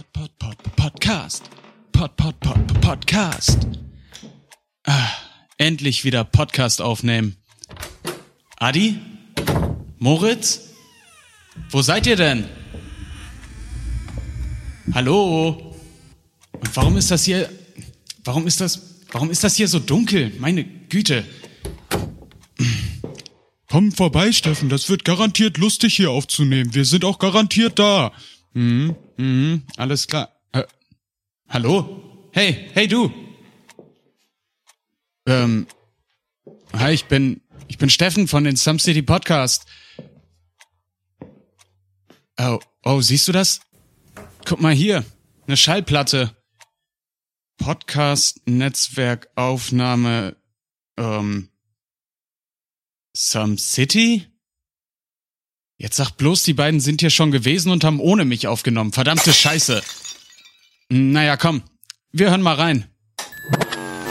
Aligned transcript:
Pod, 0.00 0.12
Pod, 0.38 0.38
Pod, 0.38 0.76
Podcast. 0.76 1.50
Pod, 1.92 2.16
Pod, 2.16 2.40
Pod, 2.40 2.80
Podcast. 2.80 3.58
Ah, 4.86 5.10
endlich 5.58 6.04
wieder 6.04 6.24
Podcast 6.24 6.80
aufnehmen. 6.80 7.36
Adi? 8.56 8.98
Moritz? 9.98 10.70
Wo 11.68 11.82
seid 11.82 12.06
ihr 12.06 12.16
denn? 12.16 12.48
Hallo? 14.94 15.76
Und 16.52 16.76
warum 16.76 16.96
ist 16.96 17.10
das 17.10 17.24
hier, 17.24 17.50
warum 18.24 18.46
ist 18.46 18.62
das, 18.62 19.02
warum 19.12 19.30
ist 19.30 19.44
das 19.44 19.56
hier 19.56 19.68
so 19.68 19.80
dunkel? 19.80 20.32
Meine 20.38 20.64
Güte. 20.64 21.26
Komm 23.68 23.92
vorbei, 23.92 24.32
Steffen, 24.32 24.70
das 24.70 24.88
wird 24.88 25.04
garantiert 25.04 25.58
lustig 25.58 25.94
hier 25.96 26.10
aufzunehmen. 26.10 26.74
Wir 26.74 26.86
sind 26.86 27.04
auch 27.04 27.18
garantiert 27.18 27.78
da. 27.78 28.12
Mhm, 28.52 28.96
mhm, 29.16 29.62
alles 29.76 30.06
klar. 30.08 30.34
Äh, 30.52 30.64
hallo? 31.48 32.28
Hey, 32.32 32.70
hey 32.72 32.88
du. 32.88 33.12
Ähm, 35.26 35.66
hi, 36.72 36.92
ich 36.92 37.04
bin, 37.06 37.42
ich 37.68 37.78
bin 37.78 37.90
Steffen 37.90 38.26
von 38.26 38.44
den 38.44 38.56
Some 38.56 38.78
City 38.78 39.02
Podcast. 39.02 39.66
Oh, 42.38 42.58
oh, 42.84 43.00
siehst 43.00 43.28
du 43.28 43.32
das? 43.32 43.60
Guck 44.46 44.60
mal 44.60 44.74
hier, 44.74 45.04
eine 45.46 45.56
Schallplatte. 45.56 46.36
Podcast, 47.58 48.40
Netzwerkaufnahme, 48.46 50.36
ähm, 50.96 51.50
Some 53.14 53.58
City? 53.58 54.29
Jetzt 55.80 55.96
sag 55.96 56.10
bloß, 56.10 56.42
die 56.42 56.52
beiden 56.52 56.78
sind 56.78 57.00
hier 57.00 57.08
schon 57.08 57.30
gewesen 57.30 57.72
und 57.72 57.84
haben 57.84 58.00
ohne 58.00 58.26
mich 58.26 58.46
aufgenommen. 58.46 58.92
Verdammte 58.92 59.32
Scheiße. 59.32 59.80
Naja, 60.90 61.38
komm. 61.38 61.62
Wir 62.12 62.28
hören 62.28 62.42
mal 62.42 62.56
rein. 62.56 62.84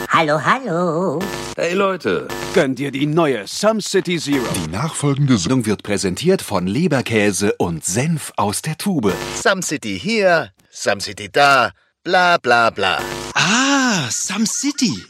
Hallo, 0.10 0.44
hallo. 0.44 1.20
Hey 1.56 1.76
Leute, 1.76 2.28
gönnt 2.56 2.80
ihr 2.80 2.90
die 2.90 3.06
neue 3.06 3.46
Some 3.46 3.82
City 3.82 4.18
Zero? 4.18 4.48
Die 4.66 4.72
nachfolgende 4.72 5.38
Sendung 5.38 5.68
wird 5.68 5.84
präsentiert 5.84 6.42
von 6.42 6.66
Leberkäse 6.66 7.54
und 7.60 7.86
Senf 7.86 8.32
aus 8.36 8.64
der 8.64 8.76
Tube. 8.76 9.14
Some 9.40 9.62
City 9.62 10.00
hier, 10.00 10.52
Some 10.72 11.02
City 11.02 11.30
da, 11.32 11.74
bla 12.04 12.40
bla 12.40 12.72
bla. 12.72 13.00
Ah, 13.36 14.10
Some 14.10 14.48
City. 14.48 15.06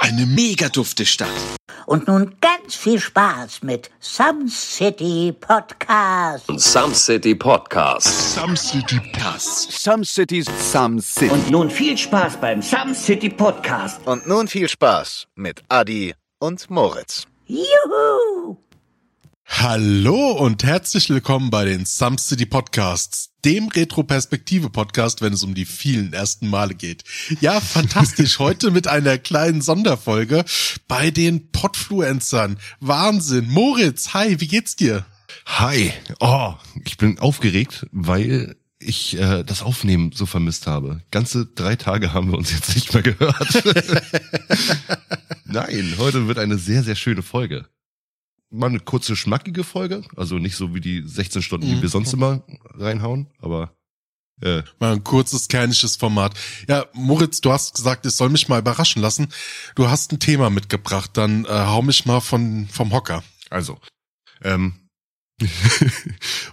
Eine 0.00 0.26
mega 0.26 0.68
dufte 0.68 1.06
Stadt. 1.06 1.30
Und 1.86 2.08
nun 2.08 2.36
ganz 2.40 2.74
viel 2.74 2.98
Spaß 2.98 3.62
mit 3.62 3.90
Some 4.00 4.48
City 4.48 5.32
Podcast. 5.38 6.46
Some 6.58 6.94
City 6.94 7.34
Podcast. 7.34 8.34
Some 8.34 8.56
City 8.56 9.00
Pass. 9.12 9.68
Some 9.70 10.04
Cities. 10.04 10.46
Some 10.72 11.00
City. 11.00 11.30
Und 11.32 11.50
nun 11.50 11.70
viel 11.70 11.96
Spaß 11.96 12.38
beim 12.38 12.62
Some 12.62 12.94
City 12.94 13.28
Podcast. 13.28 14.00
Und 14.06 14.26
nun 14.26 14.48
viel 14.48 14.68
Spaß 14.68 15.26
mit 15.34 15.62
Adi 15.68 16.14
und 16.38 16.70
Moritz. 16.70 17.26
Juhu! 17.46 18.56
Hallo 19.46 20.32
und 20.32 20.64
herzlich 20.64 21.10
willkommen 21.10 21.50
bei 21.50 21.66
den 21.66 21.84
Some 21.84 22.18
City 22.18 22.46
Podcasts, 22.46 23.30
dem 23.44 23.68
Retro-Perspektive-Podcast, 23.68 25.20
wenn 25.20 25.34
es 25.34 25.42
um 25.42 25.54
die 25.54 25.66
vielen 25.66 26.12
ersten 26.14 26.48
Male 26.48 26.74
geht. 26.74 27.04
Ja, 27.40 27.60
fantastisch. 27.60 28.38
Heute 28.38 28.70
mit 28.70 28.88
einer 28.88 29.18
kleinen 29.18 29.60
Sonderfolge 29.60 30.44
bei 30.88 31.10
den 31.10 31.52
Podfluencern. 31.52 32.58
Wahnsinn. 32.80 33.48
Moritz, 33.50 34.14
hi, 34.14 34.40
wie 34.40 34.48
geht's 34.48 34.76
dir? 34.76 35.04
Hi. 35.46 35.92
Oh, 36.20 36.54
ich 36.84 36.96
bin 36.96 37.18
aufgeregt, 37.18 37.86
weil 37.92 38.56
ich 38.78 39.18
äh, 39.18 39.44
das 39.44 39.62
Aufnehmen 39.62 40.12
so 40.12 40.24
vermisst 40.24 40.66
habe. 40.66 41.02
Ganze 41.10 41.46
drei 41.46 41.76
Tage 41.76 42.12
haben 42.12 42.30
wir 42.30 42.38
uns 42.38 42.50
jetzt 42.50 42.74
nicht 42.74 42.92
mehr 42.94 43.02
gehört. 43.02 43.62
Nein, 45.44 45.94
heute 45.98 46.28
wird 46.28 46.38
eine 46.38 46.58
sehr, 46.58 46.82
sehr 46.82 46.96
schöne 46.96 47.22
Folge 47.22 47.66
mal 48.54 48.68
eine 48.68 48.80
kurze, 48.80 49.16
schmackige 49.16 49.64
Folge. 49.64 50.02
Also 50.16 50.38
nicht 50.38 50.56
so 50.56 50.74
wie 50.74 50.80
die 50.80 51.02
16 51.04 51.42
Stunden, 51.42 51.66
die 51.66 51.82
wir 51.82 51.88
sonst 51.88 52.12
immer 52.12 52.44
reinhauen, 52.74 53.28
aber 53.40 53.74
äh. 54.40 54.62
Mal 54.80 54.92
ein 54.92 55.04
kurzes, 55.04 55.48
kernisches 55.48 55.96
Format. 55.96 56.34
Ja, 56.68 56.86
Moritz, 56.92 57.40
du 57.40 57.52
hast 57.52 57.74
gesagt, 57.74 58.04
ich 58.04 58.12
soll 58.12 58.30
mich 58.30 58.48
mal 58.48 58.58
überraschen 58.58 59.00
lassen. 59.00 59.28
Du 59.74 59.88
hast 59.88 60.12
ein 60.12 60.18
Thema 60.18 60.50
mitgebracht, 60.50 61.10
dann 61.14 61.44
äh, 61.44 61.48
hau 61.48 61.82
mich 61.82 62.04
mal 62.04 62.20
von, 62.20 62.66
vom 62.68 62.92
Hocker. 62.92 63.22
Also, 63.50 63.78
ähm, 64.42 64.88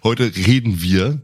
heute 0.03 0.35
reden 0.35 0.81
wir 0.81 1.21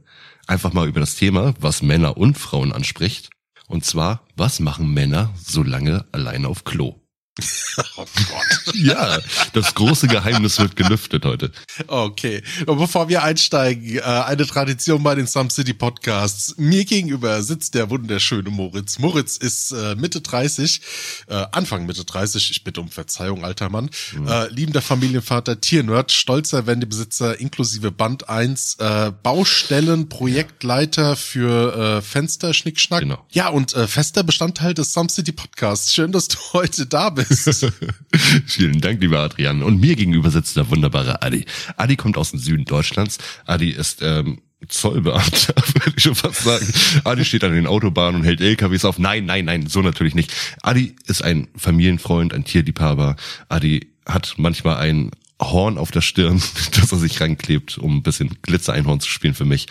einfach 0.48 0.74
mal 0.74 0.88
über 0.88 1.00
das 1.00 1.16
Thema, 1.16 1.54
was 1.59 1.82
Männer 1.82 2.18
und 2.18 2.38
Frauen 2.38 2.74
anspricht. 2.74 3.30
Und 3.68 3.86
zwar, 3.86 4.26
was 4.36 4.59
machen 4.59 4.94
Männer 4.94 5.34
so 5.38 5.62
lange 5.62 6.06
alleine 6.12 6.48
auf 6.48 6.64
Klo? 6.64 7.06
Oh 7.96 8.06
Gott. 8.30 8.75
ja, 8.75 9.20
das 9.53 9.75
große 9.75 10.08
Geheimnis 10.08 10.59
wird 10.59 10.75
gelüftet 10.75 11.25
heute. 11.25 11.52
Okay. 11.88 12.42
Und 12.66 12.78
bevor 12.78 13.08
wir 13.08 13.24
einsteigen, 13.24 13.98
äh, 13.98 14.02
eine 14.02 14.46
Tradition 14.48 15.03
bei 15.03 15.16
den 15.16 15.28
Some 15.28 15.50
City 15.50 15.74
Podcasts. 15.74 16.56
Mir 16.58 16.86
gegenüber 16.86 17.42
sitzt 17.44 17.76
der 17.76 17.90
wunderschöne 17.90 18.50
Moritz. 18.50 19.00
Moritz 19.00 19.38
ist 19.38 19.72
äh, 19.72 19.96
Mitte 19.96 20.22
30, 20.22 20.81
äh, 21.28 21.46
Anfang 21.52 21.86
Mitte 21.86 22.03
30, 22.03 22.52
ich 22.52 22.64
bitte 22.64 22.81
um 22.81 22.90
Verzeihung, 22.90 23.46
alter 23.46 23.70
Mann. 23.70 23.90
Mhm. 24.14 24.28
Liebender 24.50 24.81
Familienvater, 24.81 25.62
Tiernerd, 25.62 26.12
stolzer 26.12 26.66
Wendebesitzer 26.66 27.40
inklusive 27.40 27.92
Band 27.92 28.30
1, 28.30 28.76
äh, 28.80 29.12
Baustellen, 29.24 30.09
Projektleiter 30.09 31.16
für 31.16 32.02
Fenster, 32.02 32.53
Schnickschnack. 32.53 33.02
Genau. 33.02 33.26
Ja, 33.31 33.50
und 33.50 33.72
fester 33.72 34.24
Bestandteil 34.24 34.74
des 34.74 34.94
Some 34.94 35.09
City 35.09 35.31
Podcasts. 35.31 35.94
Schön, 35.94 36.12
dass 36.12 36.28
du 36.28 36.38
heute 36.53 36.86
da 36.86 37.09
bist. 37.09 37.27
Vielen 38.46 38.82
Dank, 38.82 39.02
lieber 39.02 39.20
Adrian. 39.20 39.64
Und 39.64 39.80
mir 39.80 39.96
gegenüber 39.96 40.32
sitzt 40.32 40.56
der 40.56 40.70
wunderbare 40.70 41.22
Adi. 41.22 41.46
Adi 41.76 41.96
kommt 41.96 42.18
aus 42.18 42.32
dem 42.32 42.40
Süden 42.40 42.66
Deutschlands. 42.66 43.18
Adi 43.46 43.70
ist 43.70 44.02
ähm, 44.02 44.40
Zollbeamter, 44.68 45.54
würde 45.74 45.94
ich 45.96 46.04
schon 46.04 46.16
fast 46.16 46.44
sagen. 46.44 46.68
Adi 47.04 47.26
steht 47.26 47.44
an 47.44 47.54
den 47.54 47.68
Autobahnen 47.68 48.22
und 48.22 48.26
hält 48.26 48.42
LKWs 48.42 48.86
auf. 48.86 49.00
Nein, 49.00 49.26
nein, 49.26 49.46
nein, 49.46 49.68
so 49.68 49.82
natürlich 49.82 50.16
nicht. 50.16 50.34
Adi 50.62 50.96
ist 51.06 51.24
ein 51.24 51.48
Familienfreund, 51.56 52.34
ein 52.34 52.44
Tierliebhaber. 52.44 53.16
Adi 53.50 53.92
hat 54.06 54.36
manchmal 54.38 54.78
ein 54.78 55.12
Horn 55.40 55.78
auf 55.78 55.92
der 55.92 56.02
Stirn, 56.02 56.42
dass 56.80 56.92
er 56.92 56.98
sich 56.98 57.22
ranklebt, 57.22 57.78
um 57.78 57.98
ein 57.98 58.04
bisschen 58.04 58.38
Glitzer-Einhorn 58.42 59.00
zu 59.00 59.09
spielen 59.09 59.36
für 59.36 59.46
mich. 59.46 59.68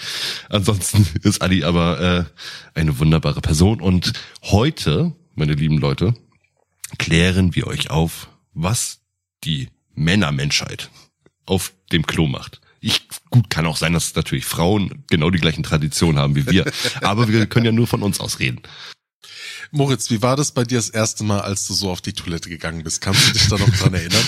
Ansonsten 0.48 1.06
ist 1.22 1.42
Adi 1.42 1.64
aber 1.64 2.00
äh, 2.74 2.78
eine 2.78 2.98
wunderbare 2.98 3.40
Person. 3.40 3.80
Und 3.80 4.12
heute, 4.42 5.12
meine 5.34 5.54
lieben 5.54 5.78
Leute, 5.78 6.14
klären 6.98 7.54
wir 7.54 7.66
euch 7.66 7.90
auf, 7.90 8.28
was 8.52 9.00
die 9.44 9.68
Männermenschheit 9.94 10.90
auf 11.44 11.72
dem 11.92 12.06
Klo 12.06 12.26
macht. 12.26 12.60
Ich, 12.80 13.08
gut, 13.30 13.50
kann 13.50 13.66
auch 13.66 13.76
sein, 13.76 13.92
dass 13.92 14.14
natürlich 14.14 14.44
Frauen 14.44 15.04
genau 15.08 15.30
die 15.30 15.38
gleichen 15.38 15.62
Traditionen 15.62 16.18
haben 16.18 16.36
wie 16.36 16.46
wir, 16.46 16.70
aber 17.00 17.28
wir 17.28 17.46
können 17.46 17.66
ja 17.66 17.72
nur 17.72 17.86
von 17.86 18.02
uns 18.02 18.20
aus 18.20 18.38
reden. 18.38 18.60
Moritz, 19.72 20.10
wie 20.10 20.22
war 20.22 20.36
das 20.36 20.52
bei 20.52 20.64
dir 20.64 20.78
das 20.78 20.90
erste 20.90 21.24
Mal, 21.24 21.40
als 21.40 21.66
du 21.66 21.74
so 21.74 21.90
auf 21.90 22.00
die 22.00 22.12
Toilette 22.12 22.48
gegangen 22.48 22.84
bist? 22.84 23.00
Kannst 23.00 23.28
du 23.28 23.32
dich 23.32 23.48
da 23.48 23.58
noch 23.58 23.68
dran 23.70 23.94
erinnern? 23.94 24.24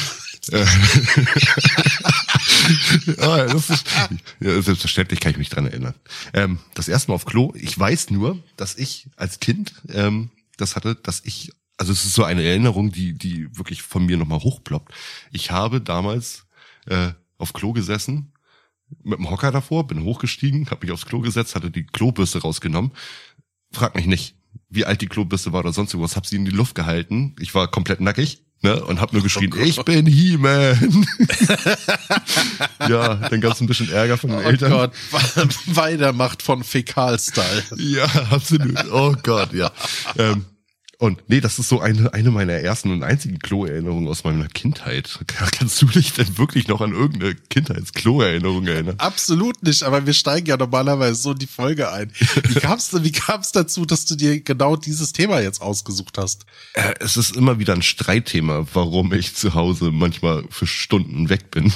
ja, 3.18 3.46
das 3.46 3.70
ist, 3.70 3.86
ja, 4.40 4.62
selbstverständlich 4.62 5.20
kann 5.20 5.32
ich 5.32 5.38
mich 5.38 5.50
dran 5.50 5.66
erinnern. 5.66 5.94
Ähm, 6.32 6.58
das 6.74 6.88
erste 6.88 7.10
Mal 7.10 7.16
auf 7.16 7.26
Klo, 7.26 7.52
ich 7.54 7.78
weiß 7.78 8.10
nur, 8.10 8.42
dass 8.56 8.76
ich 8.76 9.06
als 9.16 9.40
Kind 9.40 9.74
ähm, 9.90 10.30
das 10.56 10.74
hatte, 10.74 10.94
dass 10.96 11.22
ich 11.24 11.52
also 11.78 11.92
es 11.92 12.04
ist 12.04 12.14
so 12.14 12.24
eine 12.24 12.42
Erinnerung, 12.42 12.92
die, 12.92 13.14
die 13.14 13.56
wirklich 13.56 13.82
von 13.82 14.04
mir 14.04 14.16
nochmal 14.16 14.40
hochploppt. 14.40 14.92
Ich 15.30 15.50
habe 15.50 15.80
damals 15.80 16.46
äh, 16.86 17.10
auf 17.38 17.52
Klo 17.52 17.72
gesessen, 17.72 18.32
mit 19.02 19.18
dem 19.18 19.30
Hocker 19.30 19.52
davor, 19.52 19.86
bin 19.86 20.02
hochgestiegen, 20.02 20.70
habe 20.70 20.84
mich 20.86 20.92
aufs 20.92 21.06
Klo 21.06 21.20
gesetzt, 21.20 21.54
hatte 21.54 21.70
die 21.70 21.86
Klobürste 21.86 22.40
rausgenommen. 22.40 22.92
Frag 23.72 23.94
mich 23.94 24.06
nicht, 24.06 24.34
wie 24.68 24.84
alt 24.84 25.00
die 25.00 25.06
Klobürste 25.06 25.52
war 25.52 25.60
oder 25.60 25.72
sonst 25.72 25.94
irgendwas, 25.94 26.16
hab 26.16 26.26
sie 26.26 26.36
in 26.36 26.44
die 26.44 26.50
Luft 26.50 26.74
gehalten. 26.74 27.36
Ich 27.38 27.54
war 27.54 27.70
komplett 27.70 28.00
nackig. 28.00 28.44
Ne, 28.60 28.84
und 28.84 29.00
hab 29.00 29.12
nur 29.12 29.22
geschrien, 29.22 29.54
oh 29.56 29.62
ich 29.62 29.80
bin 29.84 30.04
He-Man. 30.04 31.06
ja, 32.88 33.14
dann 33.14 33.40
gab's 33.40 33.60
ein 33.60 33.68
bisschen 33.68 33.88
Ärger 33.88 34.18
von 34.18 34.30
den 34.30 34.40
oh 34.40 34.42
Eltern. 34.42 34.72
Gott, 34.72 34.92
Weitermacht 35.66 36.42
von 36.42 36.64
Fäkal-Style. 36.64 37.62
Ja, 37.76 38.06
absolut. 38.32 38.84
Oh 38.90 39.14
Gott, 39.22 39.52
ja. 39.52 39.70
Ähm, 40.16 40.44
und 41.00 41.28
nee, 41.28 41.40
das 41.40 41.60
ist 41.60 41.68
so 41.68 41.80
eine, 41.80 42.12
eine 42.12 42.32
meiner 42.32 42.54
ersten 42.54 42.90
und 42.90 43.04
einzigen 43.04 43.38
Klo-Erinnerungen 43.38 44.08
aus 44.08 44.24
meiner 44.24 44.48
Kindheit. 44.48 45.20
Kannst 45.52 45.80
du 45.80 45.86
dich 45.86 46.12
denn 46.12 46.38
wirklich 46.38 46.66
noch 46.66 46.80
an 46.80 46.92
irgendeine 46.92 47.36
Kindheits-Klo-Erinnerung 47.36 48.66
erinnern? 48.66 48.96
Absolut 48.98 49.62
nicht, 49.62 49.84
aber 49.84 50.06
wir 50.06 50.12
steigen 50.12 50.48
ja 50.48 50.56
normalerweise 50.56 51.14
so 51.14 51.30
in 51.30 51.38
die 51.38 51.46
Folge 51.46 51.92
ein. 51.92 52.10
Wie 52.48 52.54
kam's, 52.60 52.90
wie 53.00 53.12
kam's 53.12 53.52
dazu, 53.52 53.86
dass 53.86 54.06
du 54.06 54.16
dir 54.16 54.40
genau 54.40 54.74
dieses 54.74 55.12
Thema 55.12 55.40
jetzt 55.40 55.62
ausgesucht 55.62 56.18
hast? 56.18 56.46
Äh, 56.72 56.94
es 56.98 57.16
ist 57.16 57.36
immer 57.36 57.60
wieder 57.60 57.74
ein 57.74 57.82
Streitthema, 57.82 58.66
warum 58.72 59.12
ich 59.12 59.36
zu 59.36 59.54
Hause 59.54 59.92
manchmal 59.92 60.42
für 60.50 60.66
Stunden 60.66 61.28
weg 61.28 61.52
bin. 61.52 61.72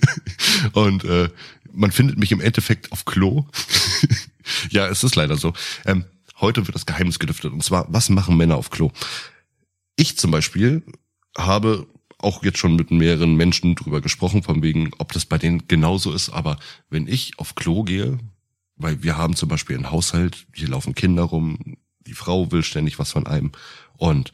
und 0.72 1.04
äh, 1.04 1.30
man 1.72 1.92
findet 1.92 2.18
mich 2.18 2.30
im 2.30 2.42
Endeffekt 2.42 2.92
auf 2.92 3.06
Klo. 3.06 3.46
ja, 4.68 4.86
es 4.86 5.02
ist 5.02 5.16
leider 5.16 5.38
so. 5.38 5.54
Ähm, 5.86 6.04
heute 6.40 6.66
wird 6.66 6.74
das 6.74 6.86
Geheimnis 6.86 7.18
gelüftet. 7.18 7.52
Und 7.52 7.62
zwar, 7.62 7.86
was 7.88 8.08
machen 8.08 8.36
Männer 8.36 8.56
auf 8.56 8.70
Klo? 8.70 8.90
Ich 9.96 10.16
zum 10.18 10.30
Beispiel 10.30 10.82
habe 11.36 11.86
auch 12.18 12.44
jetzt 12.44 12.58
schon 12.58 12.76
mit 12.76 12.90
mehreren 12.90 13.34
Menschen 13.34 13.74
drüber 13.74 14.00
gesprochen, 14.00 14.42
von 14.42 14.62
wegen, 14.62 14.90
ob 14.98 15.12
das 15.12 15.24
bei 15.24 15.38
denen 15.38 15.66
genauso 15.68 16.12
ist. 16.12 16.30
Aber 16.30 16.58
wenn 16.90 17.06
ich 17.06 17.38
auf 17.38 17.54
Klo 17.54 17.82
gehe, 17.82 18.18
weil 18.76 19.02
wir 19.02 19.16
haben 19.16 19.36
zum 19.36 19.48
Beispiel 19.48 19.76
einen 19.76 19.90
Haushalt, 19.90 20.46
hier 20.54 20.68
laufen 20.68 20.94
Kinder 20.94 21.22
rum, 21.22 21.76
die 22.00 22.14
Frau 22.14 22.50
will 22.50 22.62
ständig 22.62 22.98
was 22.98 23.12
von 23.12 23.26
einem. 23.26 23.52
Und 23.96 24.32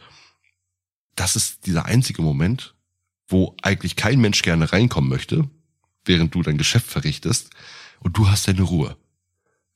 das 1.15 1.37
ist 1.37 1.67
dieser 1.67 1.87
einzige 1.87 2.23
Moment, 2.23 2.75
wo 3.29 3.57
eigentlich 3.63 3.97
kein 3.97 4.21
Mensch 4.21 4.43
gerne 4.43 4.73
reinkommen 4.73 5.11
möchte, 5.11 5.49
während 6.05 6.35
du 6.35 6.43
dein 6.43 6.59
Geschäft 6.59 6.87
verrichtest 6.87 7.51
und 8.01 8.17
du 8.17 8.29
hast 8.29 8.47
deine 8.47 8.63
Ruhe. 8.63 8.97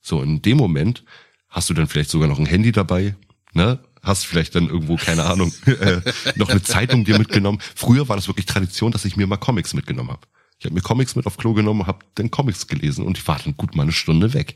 So, 0.01 0.21
in 0.21 0.41
dem 0.41 0.57
Moment 0.57 1.03
hast 1.51 1.69
du 1.69 1.73
dann 1.73 1.87
vielleicht 1.87 2.09
sogar 2.09 2.27
noch 2.27 2.39
ein 2.39 2.45
Handy 2.47 2.71
dabei, 2.71 3.15
ne? 3.53 3.79
Hast 4.01 4.25
vielleicht 4.25 4.55
dann 4.55 4.67
irgendwo, 4.67 4.95
keine 4.95 5.25
Ahnung, 5.25 5.53
äh, 5.65 6.01
noch 6.35 6.49
eine 6.49 6.63
Zeitung 6.63 7.05
dir 7.05 7.19
mitgenommen. 7.19 7.59
Früher 7.75 8.09
war 8.09 8.15
das 8.15 8.27
wirklich 8.27 8.47
Tradition, 8.47 8.91
dass 8.91 9.05
ich 9.05 9.15
mir 9.15 9.27
mal 9.27 9.37
Comics 9.37 9.75
mitgenommen 9.75 10.09
habe. 10.09 10.25
Ich 10.57 10.65
habe 10.65 10.73
mir 10.73 10.81
Comics 10.81 11.15
mit 11.15 11.27
auf 11.27 11.37
Klo 11.37 11.53
genommen, 11.53 11.85
habe 11.85 11.99
dann 12.15 12.31
Comics 12.31 12.65
gelesen 12.67 13.05
und 13.05 13.17
ich 13.17 13.27
war 13.27 13.39
dann 13.43 13.55
gut 13.57 13.75
mal 13.75 13.83
eine 13.83 13.91
Stunde 13.91 14.33
weg. 14.33 14.55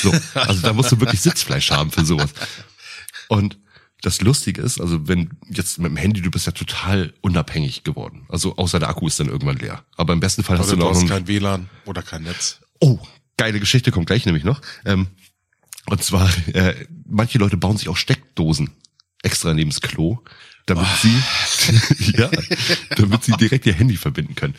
So, 0.00 0.12
also 0.34 0.62
da 0.62 0.72
musst 0.72 0.92
du 0.92 1.00
wirklich 1.00 1.20
Sitzfleisch 1.20 1.70
haben 1.70 1.90
für 1.90 2.04
sowas. 2.04 2.32
Und 3.28 3.58
das 4.02 4.20
Lustige 4.20 4.60
ist, 4.60 4.80
also 4.80 5.08
wenn 5.08 5.30
jetzt 5.48 5.78
mit 5.78 5.90
dem 5.90 5.96
Handy, 5.96 6.20
du 6.20 6.30
bist 6.30 6.46
ja 6.46 6.52
total 6.52 7.14
unabhängig 7.20 7.84
geworden. 7.84 8.26
Also 8.28 8.56
außer 8.56 8.78
der 8.80 8.88
Akku 8.88 9.06
ist 9.06 9.18
dann 9.20 9.28
irgendwann 9.28 9.56
leer. 9.56 9.84
Aber 9.96 10.12
im 10.12 10.20
besten 10.20 10.42
Fall 10.42 10.58
hast 10.58 10.70
du 10.70 10.76
du 10.76 10.82
noch 10.82 10.90
hast 10.90 11.00
einen, 11.00 11.08
kein 11.08 11.28
WLAN 11.28 11.68
oder 11.84 12.02
kein 12.02 12.24
Netz. 12.24 12.60
Oh, 12.80 12.98
geile 13.36 13.60
Geschichte 13.60 13.92
kommt 13.92 14.06
gleich 14.06 14.26
nämlich 14.26 14.44
noch. 14.44 14.60
Ähm, 14.84 15.08
und 15.86 16.02
zwar, 16.02 16.30
äh, 16.54 16.86
manche 17.06 17.38
Leute 17.38 17.56
bauen 17.56 17.76
sich 17.76 17.88
auch 17.88 17.96
Steckdosen 17.96 18.70
extra 19.22 19.54
neben 19.54 19.70
das 19.70 19.80
Klo, 19.80 20.18
damit 20.66 20.86
sie, 21.00 22.12
ja, 22.18 22.30
damit 22.96 23.24
sie 23.24 23.32
direkt 23.32 23.66
ihr 23.66 23.72
Handy 23.74 23.96
verbinden 23.96 24.34
können. 24.34 24.54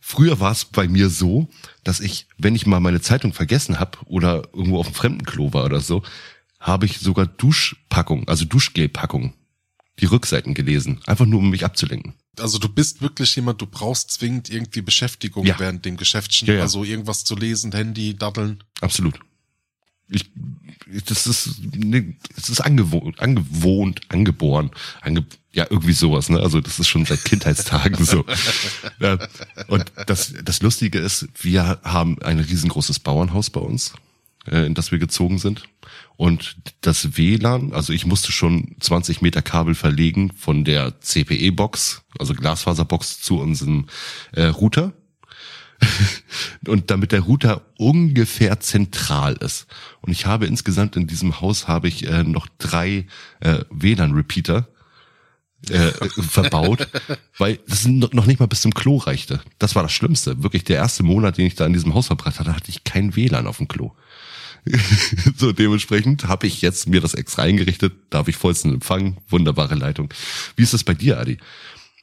Früher 0.00 0.40
war 0.40 0.52
es 0.52 0.64
bei 0.64 0.88
mir 0.88 1.08
so, 1.08 1.48
dass 1.84 2.00
ich, 2.00 2.26
wenn 2.36 2.54
ich 2.56 2.66
mal 2.66 2.80
meine 2.80 3.00
Zeitung 3.00 3.32
vergessen 3.32 3.78
habe 3.78 3.98
oder 4.06 4.48
irgendwo 4.52 4.78
auf 4.78 4.86
dem 4.86 4.94
fremden 4.94 5.24
Klo 5.24 5.52
war 5.52 5.64
oder 5.64 5.80
so, 5.80 6.02
habe 6.58 6.86
ich 6.86 6.98
sogar 6.98 7.26
Duschpackungen, 7.26 8.28
also 8.28 8.44
Duschgelpackungen, 8.44 9.34
die 10.00 10.06
Rückseiten 10.06 10.54
gelesen, 10.54 11.00
einfach 11.06 11.26
nur 11.26 11.40
um 11.40 11.50
mich 11.50 11.64
abzulenken. 11.64 12.14
Also 12.38 12.58
du 12.58 12.68
bist 12.68 13.02
wirklich 13.02 13.36
jemand, 13.36 13.60
du 13.60 13.66
brauchst 13.66 14.10
zwingend 14.10 14.48
irgendwie 14.48 14.80
Beschäftigung 14.80 15.44
Ja. 15.44 15.58
während 15.58 15.84
dem 15.84 15.96
Geschäftchen. 15.96 16.48
Ja, 16.48 16.54
ja. 16.54 16.60
Also 16.62 16.82
irgendwas 16.82 17.24
zu 17.24 17.36
lesen, 17.36 17.72
Handy, 17.72 18.16
daddeln. 18.16 18.64
Absolut. 18.80 19.20
Ich, 20.12 20.30
das 21.06 21.26
ist, 21.26 21.60
das 22.36 22.48
ist 22.48 22.60
angewohnt, 22.60 23.20
angewohnt, 23.20 24.00
angeboren, 24.08 24.70
ange, 25.00 25.24
ja, 25.52 25.66
irgendwie 25.68 25.92
sowas, 25.92 26.28
ne? 26.28 26.40
Also 26.40 26.60
das 26.60 26.78
ist 26.78 26.88
schon 26.88 27.04
seit 27.04 27.24
Kindheitstagen 27.24 28.04
so. 28.04 28.24
Ja, 29.00 29.18
und 29.68 29.84
das, 30.06 30.34
das 30.44 30.62
Lustige 30.62 30.98
ist, 30.98 31.28
wir 31.40 31.80
haben 31.82 32.20
ein 32.22 32.38
riesengroßes 32.38 33.00
Bauernhaus 33.00 33.50
bei 33.50 33.60
uns, 33.60 33.94
äh, 34.46 34.66
in 34.66 34.74
das 34.74 34.92
wir 34.92 34.98
gezogen 34.98 35.38
sind. 35.38 35.62
Und 36.16 36.56
das 36.82 37.16
WLAN, 37.16 37.72
also 37.72 37.92
ich 37.92 38.06
musste 38.06 38.32
schon 38.32 38.76
20 38.80 39.22
Meter 39.22 39.42
Kabel 39.42 39.74
verlegen 39.74 40.30
von 40.32 40.64
der 40.64 41.00
CPE-Box, 41.00 42.02
also 42.18 42.34
Glasfaserbox 42.34 43.20
zu 43.20 43.40
unserem 43.40 43.86
äh, 44.32 44.44
Router 44.44 44.92
und 46.66 46.90
damit 46.90 47.12
der 47.12 47.20
Router 47.20 47.62
ungefähr 47.78 48.60
zentral 48.60 49.34
ist. 49.34 49.66
Und 50.00 50.12
ich 50.12 50.26
habe 50.26 50.46
insgesamt 50.46 50.96
in 50.96 51.06
diesem 51.06 51.40
Haus 51.40 51.68
habe 51.68 51.88
ich 51.88 52.06
äh, 52.06 52.24
noch 52.24 52.46
drei 52.58 53.06
äh, 53.40 53.60
WLAN-Repeater 53.70 54.68
äh, 55.70 55.90
verbaut, 56.20 56.88
weil 57.38 57.58
das 57.68 57.86
noch 57.86 58.26
nicht 58.26 58.40
mal 58.40 58.46
bis 58.46 58.62
zum 58.62 58.74
Klo 58.74 58.96
reichte. 58.96 59.40
Das 59.58 59.74
war 59.74 59.82
das 59.82 59.92
Schlimmste. 59.92 60.42
Wirklich 60.42 60.64
der 60.64 60.76
erste 60.76 61.02
Monat, 61.02 61.38
den 61.38 61.46
ich 61.46 61.54
da 61.54 61.66
in 61.66 61.72
diesem 61.72 61.94
Haus 61.94 62.06
verbracht 62.08 62.40
hatte, 62.40 62.54
hatte 62.54 62.70
ich 62.70 62.84
kein 62.84 63.16
WLAN 63.16 63.46
auf 63.46 63.58
dem 63.58 63.68
Klo. 63.68 63.92
so 65.36 65.52
dementsprechend 65.52 66.28
habe 66.28 66.46
ich 66.46 66.62
jetzt 66.62 66.88
mir 66.88 67.00
das 67.00 67.14
extra 67.14 67.42
eingerichtet, 67.42 67.94
da 68.10 68.18
habe 68.18 68.30
ich 68.30 68.36
vollsten 68.36 68.74
Empfang, 68.74 69.16
wunderbare 69.28 69.74
Leitung. 69.74 70.12
Wie 70.56 70.62
ist 70.62 70.72
das 70.72 70.84
bei 70.84 70.94
dir, 70.94 71.18
Adi? 71.18 71.38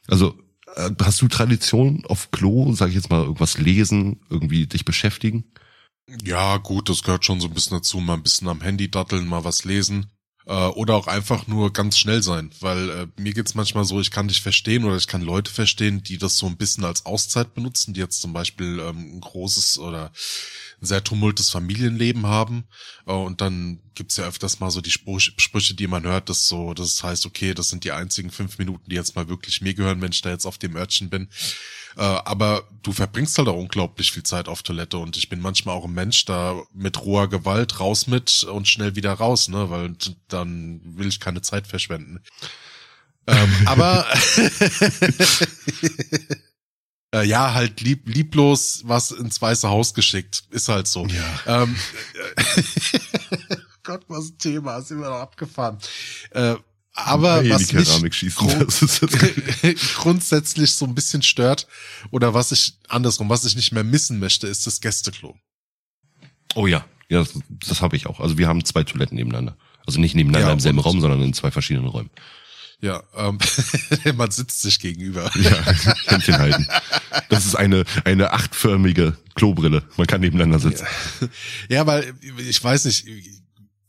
Also 0.06 0.38
hast 0.76 1.20
du 1.22 1.28
Tradition 1.28 2.04
auf 2.06 2.30
Klo, 2.30 2.72
sag 2.72 2.88
ich 2.88 2.94
jetzt 2.94 3.10
mal, 3.10 3.22
irgendwas 3.22 3.58
lesen, 3.58 4.20
irgendwie 4.30 4.66
dich 4.66 4.84
beschäftigen? 4.84 5.44
Ja, 6.24 6.56
gut, 6.56 6.88
das 6.88 7.02
gehört 7.02 7.24
schon 7.24 7.40
so 7.40 7.46
ein 7.46 7.54
bisschen 7.54 7.78
dazu, 7.78 7.98
mal 7.98 8.14
ein 8.14 8.22
bisschen 8.22 8.48
am 8.48 8.60
Handy 8.60 8.90
datteln, 8.90 9.26
mal 9.26 9.44
was 9.44 9.64
lesen. 9.64 10.10
Äh, 10.46 10.52
oder 10.52 10.94
auch 10.94 11.06
einfach 11.06 11.46
nur 11.46 11.72
ganz 11.72 11.98
schnell 11.98 12.22
sein, 12.22 12.50
weil 12.60 12.90
äh, 12.90 13.06
mir 13.20 13.34
geht's 13.34 13.54
manchmal 13.54 13.84
so, 13.84 14.00
ich 14.00 14.10
kann 14.10 14.28
dich 14.28 14.40
verstehen 14.40 14.84
oder 14.84 14.96
ich 14.96 15.06
kann 15.06 15.20
Leute 15.22 15.52
verstehen, 15.52 16.02
die 16.02 16.18
das 16.18 16.38
so 16.38 16.46
ein 16.46 16.56
bisschen 16.56 16.84
als 16.84 17.04
Auszeit 17.04 17.54
benutzen, 17.54 17.92
die 17.92 18.00
jetzt 18.00 18.20
zum 18.20 18.32
Beispiel 18.32 18.80
ähm, 18.80 19.16
ein 19.16 19.20
großes 19.20 19.78
oder 19.78 20.12
ein 20.80 20.86
sehr 20.86 21.04
tumultes 21.04 21.50
Familienleben 21.50 22.26
haben. 22.26 22.64
Äh, 23.06 23.12
und 23.12 23.40
dann 23.40 23.80
gibt's 23.94 24.16
ja 24.16 24.24
öfters 24.24 24.60
mal 24.60 24.70
so 24.70 24.80
die 24.80 24.90
Sprüche, 24.90 25.32
Sprüche, 25.36 25.74
die 25.74 25.86
man 25.86 26.04
hört, 26.04 26.30
dass 26.30 26.48
so, 26.48 26.72
das 26.72 27.02
heißt, 27.02 27.26
okay, 27.26 27.52
das 27.52 27.68
sind 27.68 27.84
die 27.84 27.92
einzigen 27.92 28.30
fünf 28.30 28.58
Minuten, 28.58 28.88
die 28.88 28.96
jetzt 28.96 29.16
mal 29.16 29.28
wirklich 29.28 29.60
mir 29.60 29.74
gehören, 29.74 30.00
wenn 30.00 30.12
ich 30.12 30.22
da 30.22 30.30
jetzt 30.30 30.46
auf 30.46 30.56
dem 30.56 30.74
Örtchen 30.74 31.10
bin. 31.10 31.28
Äh, 31.96 32.02
aber 32.02 32.64
du 32.82 32.92
verbringst 32.92 33.36
halt 33.38 33.48
auch 33.48 33.56
unglaublich 33.56 34.12
viel 34.12 34.22
Zeit 34.22 34.48
auf 34.48 34.62
Toilette 34.62 34.98
und 34.98 35.16
ich 35.16 35.28
bin 35.28 35.40
manchmal 35.40 35.76
auch 35.76 35.84
ein 35.84 35.92
Mensch, 35.92 36.24
da 36.24 36.60
mit 36.72 37.04
roher 37.04 37.28
Gewalt 37.28 37.80
raus 37.80 38.06
mit 38.06 38.44
und 38.44 38.68
schnell 38.68 38.96
wieder 38.96 39.12
raus, 39.12 39.48
ne, 39.48 39.70
weil 39.70 39.94
dann 40.28 40.80
will 40.84 41.08
ich 41.08 41.20
keine 41.20 41.42
Zeit 41.42 41.66
verschwenden. 41.66 42.20
ähm, 43.26 43.52
aber 43.66 44.06
äh, 47.14 47.24
ja, 47.24 47.54
halt 47.54 47.80
lieb, 47.80 48.08
lieblos 48.08 48.82
was 48.84 49.10
ins 49.10 49.40
Weiße 49.40 49.68
Haus 49.68 49.94
geschickt. 49.94 50.44
Ist 50.50 50.68
halt 50.68 50.86
so. 50.86 51.06
Ja. 51.06 51.62
Ähm, 51.62 51.76
Gott, 53.82 54.04
was 54.08 54.30
ein 54.30 54.38
Thema, 54.38 54.80
sind 54.82 55.00
wir 55.00 55.08
noch 55.08 55.20
abgefahren. 55.20 55.78
Äh, 56.30 56.56
aber 56.92 57.42
Hey, 57.42 57.50
was 57.50 57.68
die 57.68 57.76
mich 57.76 57.86
Keramik 57.86 58.14
schießen, 58.14 58.48
grundsätzlich 59.96 60.74
so 60.74 60.86
ein 60.86 60.94
bisschen 60.94 61.22
stört 61.22 61.66
oder 62.10 62.34
was 62.34 62.52
ich 62.52 62.74
andersrum, 62.88 63.28
was 63.28 63.44
ich 63.44 63.56
nicht 63.56 63.72
mehr 63.72 63.84
missen 63.84 64.18
möchte, 64.18 64.46
ist 64.46 64.66
das 64.66 64.80
Gästeklo. 64.80 65.36
Oh 66.54 66.66
ja, 66.66 66.84
ja, 67.08 67.20
das, 67.20 67.32
das 67.48 67.80
habe 67.80 67.96
ich 67.96 68.06
auch. 68.06 68.20
Also 68.20 68.38
wir 68.38 68.48
haben 68.48 68.64
zwei 68.64 68.82
Toiletten 68.82 69.16
nebeneinander. 69.16 69.56
Also 69.86 70.00
nicht 70.00 70.14
nebeneinander 70.14 70.48
Ja, 70.48 70.52
im 70.52 70.60
selben 70.60 70.78
Raum, 70.78 71.00
sondern 71.00 71.22
in 71.22 71.32
zwei 71.32 71.50
verschiedenen 71.50 71.88
Räumen. 71.88 72.10
Ja, 72.82 73.02
ähm, 73.16 73.38
man 74.16 74.30
sitzt 74.30 74.62
sich 74.62 74.80
gegenüber. 74.80 75.30
Ja, 75.36 75.64
Händchen 76.06 76.38
halten. 76.38 76.66
Das 77.28 77.44
ist 77.44 77.54
eine, 77.54 77.84
eine 78.04 78.32
achtförmige 78.32 79.16
Klobrille. 79.34 79.82
Man 79.96 80.06
kann 80.06 80.22
nebeneinander 80.22 80.58
sitzen. 80.58 80.86
Ja, 81.68 81.86
weil 81.86 82.14
ich 82.38 82.62
weiß 82.62 82.86
nicht, 82.86 83.06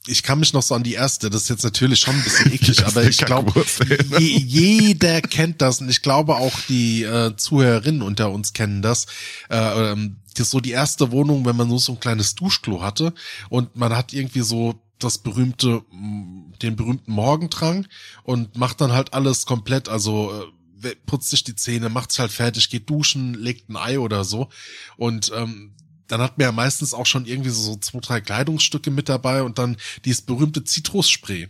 ich 0.07 0.23
kann 0.23 0.39
mich 0.39 0.53
noch 0.53 0.63
so 0.63 0.73
an 0.73 0.83
die 0.83 0.93
erste, 0.93 1.29
das 1.29 1.43
ist 1.43 1.49
jetzt 1.49 1.63
natürlich 1.63 1.99
schon 1.99 2.15
ein 2.15 2.23
bisschen 2.23 2.51
eklig, 2.53 2.85
aber 2.85 3.03
ich 3.03 3.17
glaube, 3.17 3.65
je, 4.19 4.37
jeder 4.37 5.21
kennt 5.21 5.61
das 5.61 5.79
und 5.79 5.89
ich 5.89 6.01
glaube 6.01 6.35
auch 6.35 6.59
die 6.69 7.03
äh, 7.03 7.35
Zuhörerinnen 7.35 8.01
unter 8.01 8.31
uns 8.31 8.53
kennen 8.53 8.81
das. 8.81 9.05
Äh, 9.49 9.91
ähm, 9.91 10.17
das 10.33 10.47
ist 10.47 10.51
so 10.51 10.59
die 10.59 10.71
erste 10.71 11.11
Wohnung, 11.11 11.45
wenn 11.45 11.55
man 11.55 11.67
nur 11.67 11.79
so 11.79 11.93
ein 11.93 11.99
kleines 11.99 12.35
Duschklo 12.35 12.81
hatte 12.81 13.13
und 13.49 13.75
man 13.75 13.95
hat 13.95 14.13
irgendwie 14.13 14.41
so 14.41 14.81
das 14.97 15.19
berühmte, 15.19 15.83
m, 15.91 16.53
den 16.61 16.75
berühmten 16.75 17.11
Morgendrang 17.11 17.87
und 18.23 18.57
macht 18.57 18.81
dann 18.81 18.93
halt 18.93 19.13
alles 19.13 19.45
komplett, 19.45 19.87
also 19.87 20.49
äh, 20.83 20.95
putzt 21.05 21.29
sich 21.29 21.43
die 21.43 21.55
Zähne, 21.55 21.89
macht 21.89 22.11
sich 22.11 22.19
halt 22.19 22.31
fertig, 22.31 22.69
geht 22.71 22.89
duschen, 22.89 23.35
legt 23.35 23.69
ein 23.69 23.77
Ei 23.77 23.99
oder 23.99 24.23
so 24.23 24.49
und 24.97 25.31
ähm, 25.35 25.73
dann 26.11 26.21
hat 26.21 26.37
man 26.37 26.45
ja 26.45 26.51
meistens 26.51 26.93
auch 26.93 27.05
schon 27.05 27.25
irgendwie 27.25 27.49
so, 27.49 27.61
so 27.61 27.75
zwei, 27.77 27.99
drei 27.99 28.21
Kleidungsstücke 28.21 28.91
mit 28.91 29.09
dabei 29.09 29.43
und 29.43 29.57
dann 29.57 29.77
dieses 30.03 30.21
berühmte 30.21 30.63
Zitrusspray. 30.63 31.49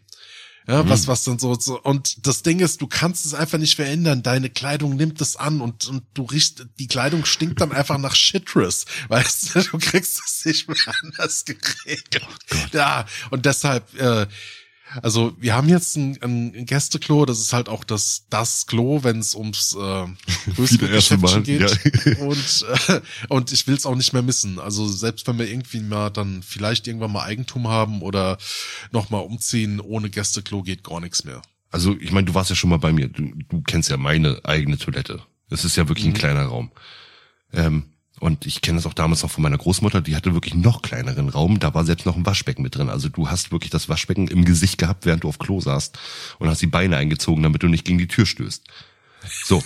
Ja, 0.68 0.88
was, 0.88 1.08
was 1.08 1.24
dann 1.24 1.39
so, 1.39 1.56
so, 1.56 1.82
und 1.82 2.27
das 2.27 2.44
Ding 2.44 2.60
ist, 2.60 2.82
du 2.82 2.88
kannst 2.88 3.25
es 3.25 3.34
einfach 3.34 3.58
nicht 3.58 3.75
verändern. 3.75 4.22
Deine 4.22 4.51
Kleidung 4.51 4.96
nimmt 4.96 5.20
es 5.20 5.36
an 5.36 5.60
und, 5.60 5.88
und 5.88 6.03
du 6.13 6.24
riechst, 6.24 6.68
die 6.77 6.88
Kleidung 6.88 7.25
stinkt 7.25 7.60
dann 7.62 7.72
einfach 7.72 7.98
nach 7.98 8.15
Citrus. 8.15 8.86
Weißt 9.08 9.56
du, 9.56 9.63
du 9.63 9.77
kriegst 9.80 10.22
es 10.24 10.46
nicht 10.46 10.68
mehr 10.68 10.77
anders 11.01 11.46
geregelt. 11.46 12.27
ja, 12.74 13.08
und 13.32 13.48
deshalb, 13.48 13.91
äh, 14.00 14.27
also 15.01 15.33
wir 15.39 15.55
haben 15.55 15.69
jetzt 15.69 15.95
ein, 15.95 16.17
ein 16.21 16.65
Gästeklo, 16.65 17.25
das 17.25 17.39
ist 17.39 17.53
halt 17.53 17.69
auch 17.69 17.83
das 17.83 18.25
das 18.29 18.65
Klo, 18.67 19.03
wenn 19.03 19.19
es 19.19 19.36
ums 19.36 19.75
äh, 19.79 20.07
Geschäftchen 20.55 21.43
geht. 21.43 21.62
ja. 21.62 22.15
Und, 22.19 22.65
äh, 22.88 23.01
und 23.29 23.51
ich 23.51 23.67
will 23.67 23.75
es 23.75 23.86
auch 23.86 23.95
nicht 23.95 24.13
mehr 24.13 24.21
missen. 24.21 24.60
Also 24.60 24.88
selbst 24.88 25.27
wenn 25.27 25.38
wir 25.39 25.48
irgendwie 25.50 25.79
mal 25.79 26.10
dann 26.10 26.43
vielleicht 26.43 26.88
irgendwann 26.88 27.12
mal 27.12 27.24
Eigentum 27.24 27.67
haben 27.67 28.01
oder 28.01 28.38
nochmal 28.91 29.21
umziehen, 29.24 29.79
ohne 29.79 30.10
Gästeklo 30.10 30.63
geht 30.63 30.83
gar 30.83 31.00
nichts 31.00 31.24
mehr. 31.24 31.41
Also 31.69 31.95
ich 32.00 32.12
meine, 32.12 32.25
du 32.25 32.33
warst 32.33 32.50
ja 32.50 32.55
schon 32.55 32.69
mal 32.69 32.79
bei 32.79 32.91
mir. 32.91 33.07
Du, 33.07 33.31
du 33.50 33.62
kennst 33.62 33.89
ja 33.89 33.98
meine 33.98 34.41
eigene 34.43 34.77
Toilette. 34.77 35.21
Das 35.50 35.63
ist 35.65 35.75
ja 35.77 35.88
wirklich 35.88 36.05
Mhm. 36.05 36.12
ein 36.12 36.17
kleiner 36.17 36.45
Raum. 36.45 36.71
Ähm, 37.53 37.90
Und 38.22 38.46
ich 38.46 38.62
kenne 38.62 38.78
das 38.78 38.86
auch 38.86 38.94
damals 38.94 39.24
noch 39.24 39.32
von 39.32 39.42
meiner 39.42 39.58
Großmutter, 39.58 40.00
die 40.00 40.16
hatte 40.16 40.36
wirklich 40.36 40.54
noch 40.54 40.84
kleineren 40.84 41.28
Raum, 41.28 41.60
da 41.60 41.74
war 41.74 41.84
selbst 41.84 42.06
noch 42.06 42.16
ein 42.16 42.24
Waschbecken 42.24 42.62
mit 42.62 42.75
drin. 42.75 42.88
Also 42.88 43.10
du 43.10 43.30
hast 43.30 43.51
wirklich 43.51 43.72
das 43.72 43.90
Waschbecken 43.90 44.28
im 44.28 44.46
Gesicht 44.46 44.78
gehabt, 44.78 45.08
während 45.08 45.24
du 45.24 45.28
auf 45.28 45.40
Klo 45.40 45.60
saßt 45.60 45.98
und 46.38 46.48
hast 46.48 46.62
die 46.62 46.68
Beine 46.68 46.98
eingezogen, 46.98 47.42
damit 47.42 47.63
du 47.63 47.68
nicht 47.68 47.84
gegen 47.84 47.98
die 47.98 48.08
Tür 48.08 48.28
stößt. 48.28 48.63
So. 49.44 49.63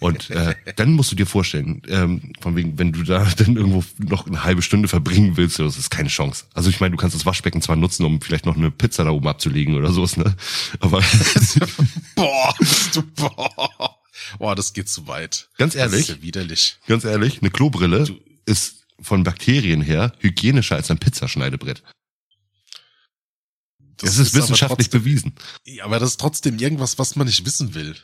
Und 0.00 0.28
äh, 0.28 0.54
dann 0.76 0.92
musst 0.92 1.12
du 1.12 1.16
dir 1.16 1.24
vorstellen, 1.24 1.80
ähm, 1.88 2.34
von 2.42 2.56
wegen, 2.56 2.78
wenn 2.78 2.92
du 2.92 3.04
da 3.04 3.24
dann 3.38 3.56
irgendwo 3.56 3.82
noch 3.96 4.26
eine 4.26 4.44
halbe 4.44 4.60
Stunde 4.60 4.86
verbringen 4.86 5.38
willst, 5.38 5.58
das 5.58 5.78
ist 5.78 5.90
keine 5.90 6.10
Chance. 6.10 6.44
Also 6.52 6.68
ich 6.68 6.80
meine, 6.80 6.90
du 6.90 6.98
kannst 6.98 7.16
das 7.16 7.24
Waschbecken 7.24 7.62
zwar 7.62 7.76
nutzen, 7.76 8.04
um 8.04 8.20
vielleicht 8.20 8.44
noch 8.44 8.58
eine 8.58 8.70
Pizza 8.70 9.04
da 9.04 9.12
oben 9.12 9.28
abzulegen 9.28 9.76
oder 9.76 9.92
sowas, 9.92 10.18
ne? 10.18 10.36
Aber 10.80 11.02
boah, 12.14 12.54
du, 12.92 13.02
boah, 13.16 13.87
boah, 14.38 14.54
das 14.54 14.72
geht 14.72 14.88
zu 14.88 15.06
weit. 15.06 15.48
Ganz 15.58 15.74
ehrlich? 15.74 16.06
Das 16.06 16.08
ist 16.10 16.16
ja 16.16 16.22
widerlich. 16.22 16.78
ganz 16.86 17.04
ehrlich, 17.04 17.40
eine 17.40 17.50
Klobrille 17.50 18.06
ist 18.46 18.86
von 19.00 19.22
Bakterien 19.24 19.80
her 19.82 20.12
hygienischer 20.18 20.76
als 20.76 20.90
ein 20.90 20.98
Pizzaschneidebrett. 20.98 21.82
Das, 23.98 24.18
ist, 24.18 24.34
aber 24.34 24.44
wissenschaftlich 24.44 24.88
trotzdem- 24.88 25.00
bewiesen. 25.02 25.34
Ja, 25.64 25.84
aber 25.84 25.98
das 25.98 26.10
ist 26.10 26.20
trotzdem 26.20 26.58
irgendwas, 26.58 26.98
was 26.98 27.16
man 27.16 27.26
nicht 27.26 27.44
wissen 27.44 27.74
will. 27.74 27.96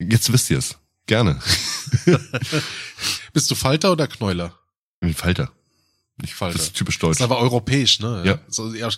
Jetzt 0.00 0.32
wisst 0.32 0.50
ihr 0.50 0.58
es. 0.58 0.76
Gerne. 1.06 1.40
Bist 3.32 3.50
du 3.50 3.54
Falter 3.54 3.92
oder 3.92 4.06
Knäuler? 4.08 4.58
Ich 5.00 5.06
bin 5.08 5.14
Falter. 5.14 5.52
Ich 6.22 6.34
Falter. 6.34 6.58
Das 6.58 6.66
ist 6.66 6.74
typisch 6.76 6.96
Das 6.96 7.00
deutsch. 7.00 7.20
ist 7.20 7.22
aber 7.24 7.38
europäisch, 7.38 8.00
ne? 8.00 8.22
Ja. 8.24 8.38
So, 8.48 8.72
ja. 8.74 8.88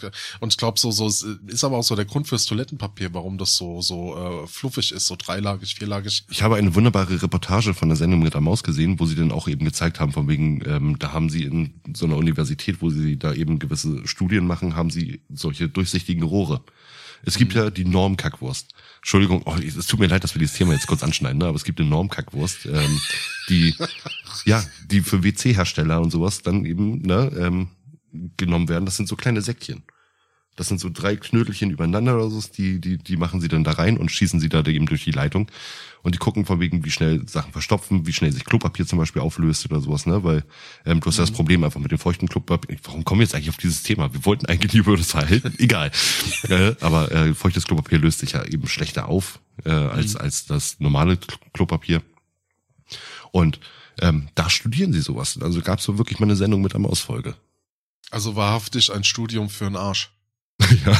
Und 0.40 0.52
ich 0.52 0.56
glaube, 0.58 0.80
so, 0.80 0.90
so 0.90 1.06
ist 1.46 1.64
aber 1.64 1.78
auch 1.78 1.84
so 1.84 1.94
der 1.94 2.04
Grund 2.04 2.26
fürs 2.26 2.44
Toilettenpapier, 2.44 3.14
warum 3.14 3.38
das 3.38 3.54
so, 3.56 3.80
so 3.80 4.16
äh, 4.16 4.46
fluffig 4.48 4.92
ist, 4.92 5.06
so 5.06 5.14
dreilagig, 5.16 5.76
vierlagig. 5.76 6.24
Ich 6.28 6.42
habe 6.42 6.56
eine 6.56 6.74
wunderbare 6.74 7.22
Reportage 7.22 7.72
von 7.72 7.88
der 7.88 7.96
Sendung 7.96 8.20
mit 8.20 8.34
der 8.34 8.40
Maus 8.40 8.62
gesehen, 8.62 8.98
wo 8.98 9.06
sie 9.06 9.14
dann 9.14 9.30
auch 9.32 9.46
eben 9.46 9.64
gezeigt 9.64 10.00
haben, 10.00 10.12
von 10.12 10.28
wegen, 10.28 10.62
ähm, 10.66 10.98
da 10.98 11.12
haben 11.12 11.30
sie 11.30 11.44
in 11.44 11.80
so 11.94 12.04
einer 12.06 12.16
Universität, 12.16 12.82
wo 12.82 12.90
sie 12.90 13.16
da 13.16 13.32
eben 13.32 13.58
gewisse 13.58 14.06
Studien 14.06 14.46
machen, 14.46 14.74
haben 14.74 14.90
sie 14.90 15.22
solche 15.32 15.68
durchsichtigen 15.68 16.24
Rohre. 16.24 16.64
Es 17.26 17.36
gibt 17.36 17.54
ja 17.54 17.70
die 17.70 17.84
Normkackwurst. 17.84 18.74
Entschuldigung, 18.96 19.42
oh, 19.44 19.56
es 19.56 19.86
tut 19.86 20.00
mir 20.00 20.06
leid, 20.06 20.24
dass 20.24 20.34
wir 20.34 20.38
dieses 20.38 20.56
Thema 20.56 20.72
jetzt 20.72 20.86
kurz 20.86 21.02
anschneiden, 21.02 21.38
ne? 21.38 21.46
aber 21.46 21.56
es 21.56 21.64
gibt 21.64 21.80
eine 21.80 21.88
Normkackwurst, 21.88 22.66
ähm, 22.66 23.00
die, 23.48 23.74
ja, 24.44 24.64
die 24.86 25.00
für 25.00 25.22
WC-Hersteller 25.22 26.00
und 26.00 26.10
sowas 26.10 26.42
dann 26.42 26.64
eben 26.64 27.02
ne, 27.02 27.30
ähm, 27.38 27.68
genommen 28.36 28.68
werden. 28.68 28.84
Das 28.84 28.96
sind 28.96 29.08
so 29.08 29.16
kleine 29.16 29.42
Säckchen. 29.42 29.82
Das 30.56 30.68
sind 30.68 30.78
so 30.80 30.88
drei 30.88 31.16
Knödelchen 31.16 31.70
übereinander 31.70 32.14
oder 32.14 32.30
so, 32.30 32.40
die, 32.56 32.80
die, 32.80 32.96
die 32.98 33.16
machen 33.16 33.40
sie 33.40 33.48
dann 33.48 33.64
da 33.64 33.72
rein 33.72 33.96
und 33.96 34.10
schießen 34.10 34.38
sie 34.38 34.48
da 34.48 34.64
eben 34.64 34.86
durch 34.86 35.04
die 35.04 35.10
Leitung. 35.10 35.50
Und 36.02 36.14
die 36.14 36.18
gucken 36.18 36.44
von 36.44 36.60
wegen, 36.60 36.84
wie 36.84 36.90
schnell 36.90 37.26
Sachen 37.28 37.50
verstopfen, 37.52 38.06
wie 38.06 38.12
schnell 38.12 38.30
sich 38.30 38.44
Klopapier 38.44 38.86
zum 38.86 38.98
Beispiel 38.98 39.22
auflöst 39.22 39.64
oder 39.64 39.80
sowas, 39.80 40.04
ne? 40.06 40.22
Weil 40.22 40.44
ähm, 40.84 41.00
du 41.00 41.06
hast 41.06 41.16
ja 41.16 41.22
das 41.22 41.30
Problem 41.30 41.64
einfach 41.64 41.80
mit 41.80 41.90
dem 41.90 41.98
feuchten 41.98 42.28
Klopapier. 42.28 42.76
Warum 42.84 43.04
kommen 43.04 43.20
wir 43.20 43.24
jetzt 43.24 43.34
eigentlich 43.34 43.48
auf 43.48 43.56
dieses 43.56 43.82
Thema? 43.82 44.12
Wir 44.12 44.24
wollten 44.26 44.46
eigentlich 44.46 44.74
über 44.74 44.96
das 44.96 45.10
Verhalten. 45.12 45.54
Egal. 45.58 45.90
äh, 46.50 46.74
aber 46.80 47.10
äh, 47.10 47.34
feuchtes 47.34 47.64
Klopapier 47.64 47.98
löst 47.98 48.18
sich 48.20 48.32
ja 48.32 48.44
eben 48.44 48.68
schlechter 48.68 49.08
auf 49.08 49.40
äh, 49.64 49.70
als, 49.70 50.14
als 50.14 50.44
das 50.46 50.78
normale 50.78 51.14
Kl- 51.14 51.38
Klopapier. 51.54 52.02
Und 53.32 53.58
ähm, 54.00 54.28
da 54.34 54.50
studieren 54.50 54.92
sie 54.92 55.00
sowas. 55.00 55.38
Also 55.40 55.60
gab 55.62 55.78
es 55.78 55.84
so 55.84 55.98
wirklich 55.98 56.20
mal 56.20 56.26
eine 56.26 56.36
Sendung 56.36 56.62
mit 56.62 56.74
einer 56.74 56.88
Ausfolge. 56.88 57.34
Also 58.10 58.36
wahrhaftig 58.36 58.92
ein 58.92 59.04
Studium 59.04 59.48
für 59.48 59.66
einen 59.66 59.76
Arsch. 59.76 60.10
Ja, 60.86 60.92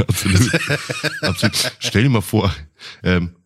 absolut. 0.00 0.50
absolut. 1.22 1.72
Stell 1.78 2.02
dir 2.02 2.08
mal 2.08 2.20
vor, 2.20 2.54
ähm, 3.02 3.36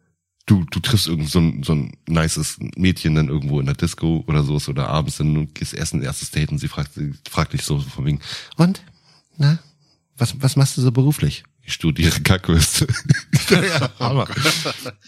du, 0.47 0.65
du 0.71 0.81
triffst 0.81 1.09
irgend 1.09 1.29
so 1.29 1.41
ein, 1.41 1.63
so 1.63 1.75
ein 1.75 1.97
nices 2.07 2.59
Mädchen 2.77 3.15
dann 3.15 3.29
irgendwo 3.29 3.61
in 3.61 3.67
der 3.67 3.75
Disco 3.75 4.25
oder 4.27 4.43
sowas 4.43 4.69
oder 4.69 4.89
abends 4.89 5.19
dann 5.19 5.37
und 5.37 5.55
gehst 5.55 5.75
erst 5.75 5.95
ein 5.95 6.03
erstes 6.03 6.31
Date 6.31 6.51
und 6.51 6.59
sie 6.59 6.69
fragt, 6.69 6.95
sie 6.95 7.13
fragt 7.29 7.53
dich 7.53 7.63
so 7.63 7.79
von 7.79 8.05
wegen, 8.05 8.21
und? 8.57 8.83
Na? 9.37 9.59
Was, 10.17 10.41
was 10.41 10.57
machst 10.57 10.77
du 10.77 10.83
so 10.83 10.93
beruflich? 10.93 11.45
Ich 11.63 11.75
studiere 11.75 12.21
Kackwürste. 12.21 12.87
ja, 13.51 13.91
Hammer. 13.99 14.29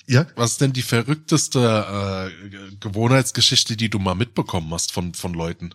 Ja? 0.07 0.27
Was 0.35 0.53
ist 0.53 0.61
denn 0.61 0.73
die 0.73 0.83
verrückteste 0.83 2.33
äh, 2.43 2.77
Gewohnheitsgeschichte, 2.81 3.77
die 3.77 3.89
du 3.89 4.01
mal 4.01 4.17
mitbekommen 4.17 4.73
hast 4.73 4.93
von, 4.93 5.15
von 5.15 5.35
Leuten? 5.35 5.71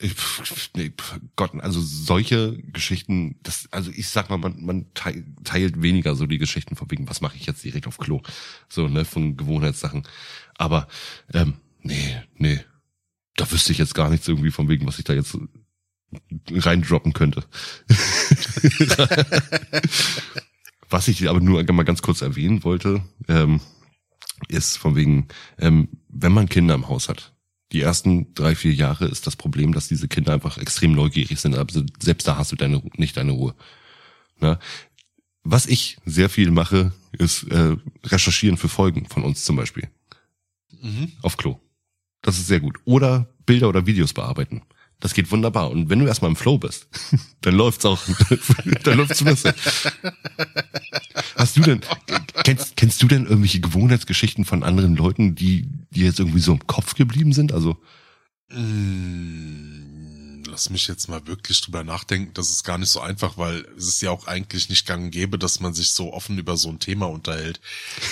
Ich- 0.00 0.14
Nee, 0.76 0.92
Gott, 1.34 1.52
also 1.60 1.80
solche 1.80 2.56
Geschichten, 2.72 3.36
das, 3.42 3.66
also 3.72 3.90
ich 3.90 4.08
sag 4.08 4.30
mal, 4.30 4.36
man, 4.36 4.64
man 4.64 4.86
tei- 4.94 5.24
teilt 5.44 5.82
weniger 5.82 6.14
so 6.14 6.26
die 6.26 6.38
Geschichten 6.38 6.76
von 6.76 6.88
wegen, 6.90 7.08
was 7.08 7.20
mache 7.20 7.36
ich 7.36 7.46
jetzt 7.46 7.64
direkt 7.64 7.86
auf 7.88 7.98
Klo, 7.98 8.22
so 8.68 8.86
ne, 8.88 9.04
von 9.04 9.36
Gewohnheitssachen. 9.36 10.04
Aber 10.56 10.86
ähm, 11.34 11.54
nee, 11.82 12.16
nee, 12.36 12.60
da 13.36 13.50
wüsste 13.50 13.72
ich 13.72 13.78
jetzt 13.78 13.94
gar 13.94 14.08
nichts 14.10 14.28
irgendwie 14.28 14.52
von 14.52 14.68
wegen, 14.68 14.86
was 14.86 14.98
ich 14.98 15.04
da 15.04 15.14
jetzt 15.14 15.36
reindroppen 16.50 17.12
könnte. 17.12 17.44
was 20.88 21.08
ich 21.08 21.28
aber 21.28 21.40
nur 21.40 21.62
mal 21.72 21.82
ganz 21.84 22.02
kurz 22.02 22.22
erwähnen 22.22 22.64
wollte, 22.64 23.02
ähm, 23.28 23.60
ist 24.48 24.76
von 24.78 24.96
wegen, 24.96 25.28
ähm, 25.58 25.88
wenn 26.08 26.32
man 26.32 26.48
Kinder 26.48 26.74
im 26.74 26.88
Haus 26.88 27.08
hat, 27.08 27.34
die 27.72 27.82
ersten 27.82 28.32
drei, 28.34 28.54
vier 28.54 28.72
Jahre 28.72 29.06
ist 29.06 29.26
das 29.26 29.36
Problem, 29.36 29.72
dass 29.72 29.88
diese 29.88 30.08
Kinder 30.08 30.32
einfach 30.32 30.58
extrem 30.58 30.92
neugierig 30.92 31.38
sind. 31.38 31.54
Aber 31.54 31.72
selbst 32.00 32.26
da 32.26 32.36
hast 32.36 32.52
du 32.52 32.56
deine, 32.56 32.82
nicht 32.96 33.16
deine 33.16 33.32
Ruhe. 33.32 33.54
Na? 34.40 34.58
Was 35.42 35.66
ich 35.66 35.98
sehr 36.04 36.28
viel 36.28 36.50
mache, 36.50 36.92
ist 37.12 37.44
äh, 37.44 37.76
recherchieren 38.04 38.56
für 38.56 38.68
Folgen 38.68 39.06
von 39.06 39.22
uns 39.22 39.44
zum 39.44 39.56
Beispiel. 39.56 39.88
Mhm. 40.80 41.12
Auf 41.22 41.36
Klo. 41.36 41.58
Das 42.22 42.38
ist 42.38 42.46
sehr 42.46 42.60
gut. 42.60 42.78
Oder 42.84 43.28
Bilder 43.46 43.68
oder 43.68 43.86
Videos 43.86 44.12
bearbeiten. 44.12 44.62
Das 45.00 45.14
geht 45.14 45.30
wunderbar. 45.30 45.70
Und 45.70 45.90
wenn 45.90 46.00
du 46.00 46.06
erstmal 46.06 46.30
im 46.30 46.36
Flow 46.36 46.58
bist, 46.58 46.88
dann 47.42 47.54
läuft's 47.54 47.84
auch, 47.84 48.00
dann 48.84 48.98
läuft's 48.98 49.20
flüssig. 49.20 49.54
Hast 51.36 51.56
du 51.56 51.60
denn, 51.60 51.80
kennst, 52.56 52.76
kennst 52.76 53.02
du 53.02 53.08
denn 53.08 53.24
irgendwelche 53.24 53.60
Gewohnheitsgeschichten 53.60 54.44
von 54.44 54.62
anderen 54.62 54.96
Leuten, 54.96 55.34
die, 55.34 55.68
die 55.90 56.00
jetzt 56.00 56.18
irgendwie 56.18 56.40
so 56.40 56.52
im 56.52 56.66
Kopf 56.66 56.94
geblieben 56.94 57.32
sind? 57.32 57.52
Also, 57.52 57.76
Mm, 58.50 60.42
Lass 60.50 60.70
mich 60.70 60.88
jetzt 60.88 61.08
mal 61.08 61.26
wirklich 61.26 61.60
drüber 61.60 61.84
nachdenken. 61.84 62.32
Das 62.34 62.48
ist 62.48 62.64
gar 62.64 62.78
nicht 62.78 62.88
so 62.88 63.00
einfach, 63.00 63.36
weil 63.36 63.66
es 63.76 63.86
ist 63.86 64.00
ja 64.00 64.10
auch 64.10 64.26
eigentlich 64.26 64.68
nicht 64.70 64.86
gang 64.86 65.04
und 65.04 65.10
gäbe, 65.10 65.38
dass 65.38 65.60
man 65.60 65.74
sich 65.74 65.92
so 65.92 66.12
offen 66.14 66.38
über 66.38 66.56
so 66.56 66.68
ein 66.70 66.78
Thema 66.78 67.06
unterhält. 67.06 67.60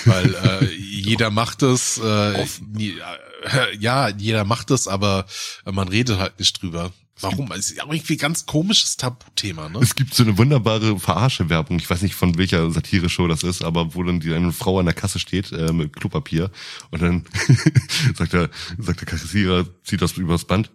Weil 0.04 0.34
äh, 0.34 0.66
jeder 0.76 1.30
macht 1.30 1.62
es, 1.62 1.96
äh, 1.98 2.46
nie- 2.74 2.98
äh, 3.44 3.76
ja, 3.78 4.08
jeder 4.10 4.44
macht 4.44 4.70
es, 4.70 4.86
aber 4.86 5.26
man 5.64 5.88
redet 5.88 6.18
halt 6.18 6.38
nicht 6.38 6.60
drüber. 6.62 6.92
Warum? 7.20 7.50
Es 7.52 7.70
ist 7.70 7.82
auch 7.82 7.90
irgendwie 7.90 8.14
ein 8.14 8.18
ganz 8.18 8.44
komisches 8.44 8.98
Tabuthema, 8.98 9.70
ne? 9.70 9.78
es 9.80 9.94
gibt 9.94 10.12
so 10.14 10.22
eine 10.22 10.36
wunderbare 10.36 10.98
Verarsche-Werbung. 10.98 11.78
Ich 11.78 11.88
weiß 11.88 12.02
nicht, 12.02 12.14
von 12.14 12.36
welcher 12.36 12.70
Satire-Show 12.70 13.26
das 13.26 13.42
ist, 13.42 13.62
aber 13.62 13.94
wo 13.94 14.02
dann 14.02 14.20
die 14.20 14.34
eine 14.34 14.52
Frau 14.52 14.78
an 14.78 14.84
der 14.84 14.94
Kasse 14.94 15.18
steht 15.18 15.50
äh, 15.52 15.72
mit 15.72 15.96
Klopapier 15.96 16.50
und 16.90 17.00
dann 17.00 17.24
sagt 18.14 18.34
der, 18.34 18.50
sagt 18.78 19.00
der 19.00 19.08
Kassierer, 19.08 19.66
zieht 19.82 20.02
das 20.02 20.12
übers 20.12 20.44
Band. 20.44 20.70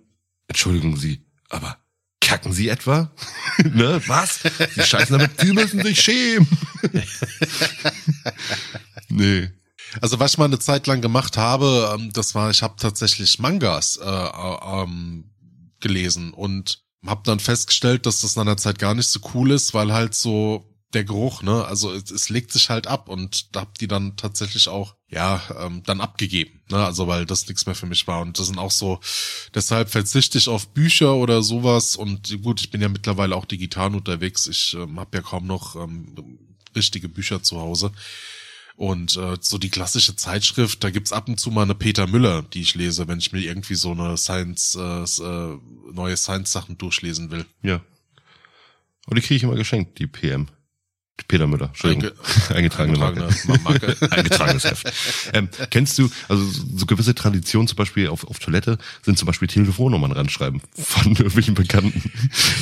Entschuldigen 0.47 0.97
Sie, 0.97 1.23
aber 1.49 1.77
kacken 2.21 2.53
Sie 2.53 2.69
etwa? 2.69 3.11
ne? 3.63 4.01
Was? 4.07 4.39
Sie 4.75 4.81
scheißen 4.81 5.17
damit, 5.17 5.39
Sie 5.39 5.53
müssen 5.53 5.83
sich 5.83 6.01
schämen. 6.01 6.47
nee. 9.09 9.51
Also 9.99 10.19
was 10.19 10.31
ich 10.31 10.37
mal 10.37 10.45
eine 10.45 10.59
Zeit 10.59 10.87
lang 10.87 11.01
gemacht 11.01 11.37
habe, 11.37 11.93
ähm, 11.93 12.11
das 12.13 12.33
war, 12.33 12.49
ich 12.49 12.63
habe 12.63 12.75
tatsächlich 12.77 13.39
Mangas 13.39 13.97
äh, 13.97 14.05
ähm, 14.05 15.30
gelesen 15.81 16.33
und 16.33 16.83
habe 17.05 17.21
dann 17.25 17.39
festgestellt, 17.39 18.05
dass 18.05 18.21
das 18.21 18.35
nach 18.35 18.43
einer 18.43 18.57
Zeit 18.57 18.79
gar 18.79 18.93
nicht 18.93 19.07
so 19.07 19.19
cool 19.33 19.51
ist, 19.51 19.73
weil 19.73 19.91
halt 19.91 20.13
so 20.13 20.67
der 20.93 21.03
Geruch, 21.03 21.41
ne, 21.41 21.65
also 21.65 21.93
es, 21.93 22.11
es 22.11 22.29
legt 22.29 22.51
sich 22.51 22.69
halt 22.69 22.85
ab 22.85 23.07
und 23.07 23.55
da 23.55 23.61
hab 23.61 23.77
die 23.77 23.87
dann 23.87 24.17
tatsächlich 24.17 24.67
auch, 24.67 24.95
ja, 25.07 25.41
ähm, 25.57 25.83
dann 25.85 26.01
abgegeben, 26.01 26.61
ne, 26.69 26.85
also 26.85 27.07
weil 27.07 27.25
das 27.25 27.47
nichts 27.47 27.65
mehr 27.65 27.75
für 27.75 27.85
mich 27.85 28.07
war. 28.07 28.21
Und 28.21 28.37
das 28.37 28.47
sind 28.47 28.59
auch 28.59 28.71
so, 28.71 28.99
deshalb 29.53 29.89
verzichte 29.89 30.37
ich 30.37 30.49
auf 30.49 30.67
Bücher 30.73 31.15
oder 31.15 31.43
sowas. 31.43 31.95
Und 31.95 32.41
gut, 32.43 32.61
ich 32.61 32.71
bin 32.71 32.81
ja 32.81 32.89
mittlerweile 32.89 33.35
auch 33.35 33.45
digital 33.45 33.95
unterwegs, 33.95 34.47
ich 34.47 34.75
ähm, 34.77 34.99
habe 34.99 35.17
ja 35.17 35.23
kaum 35.23 35.47
noch 35.47 35.75
ähm, 35.75 36.13
richtige 36.75 37.09
Bücher 37.09 37.41
zu 37.41 37.59
Hause 37.59 37.91
und 38.81 39.15
äh, 39.15 39.37
so 39.39 39.59
die 39.59 39.69
klassische 39.69 40.15
Zeitschrift, 40.15 40.83
da 40.83 40.89
gibt's 40.89 41.13
ab 41.13 41.27
und 41.27 41.39
zu 41.39 41.51
mal 41.51 41.61
eine 41.61 41.75
Peter 41.75 42.07
Müller, 42.07 42.41
die 42.41 42.61
ich 42.61 42.73
lese, 42.73 43.07
wenn 43.07 43.19
ich 43.19 43.31
mir 43.31 43.41
irgendwie 43.41 43.75
so 43.75 43.91
eine 43.91 44.17
Science, 44.17 44.75
äh, 44.75 45.03
äh, 45.23 45.59
neue 45.93 46.17
Science-Sachen 46.17 46.79
durchlesen 46.79 47.29
will. 47.29 47.45
Ja. 47.61 47.81
Und 49.05 49.19
die 49.19 49.21
kriege 49.21 49.35
ich 49.35 49.43
immer 49.43 49.53
geschenkt, 49.53 49.99
die 49.99 50.07
PM. 50.07 50.47
Die 51.19 51.25
Peter 51.27 51.45
Müller, 51.45 51.67
Entschuldigung. 51.67 52.09
Eingetragene 52.49 52.97
Marke. 52.97 53.25
Eingetragene 53.25 53.59
Marke. 53.63 53.97
Eingetragenes 54.11 54.63
Heft. 54.63 54.91
Ähm, 55.33 55.49
kennst 55.69 55.99
du, 55.99 56.09
also 56.27 56.43
so 56.43 56.87
gewisse 56.87 57.13
Traditionen 57.13 57.67
zum 57.67 57.75
Beispiel 57.75 58.07
auf, 58.07 58.23
auf 58.23 58.39
Toilette 58.39 58.79
sind 59.03 59.15
zum 59.15 59.27
Beispiel 59.27 59.47
Telefonnummern 59.47 60.11
ranschreiben 60.11 60.59
von 60.73 61.05
irgendwelchen 61.11 61.53
Bekannten 61.53 62.11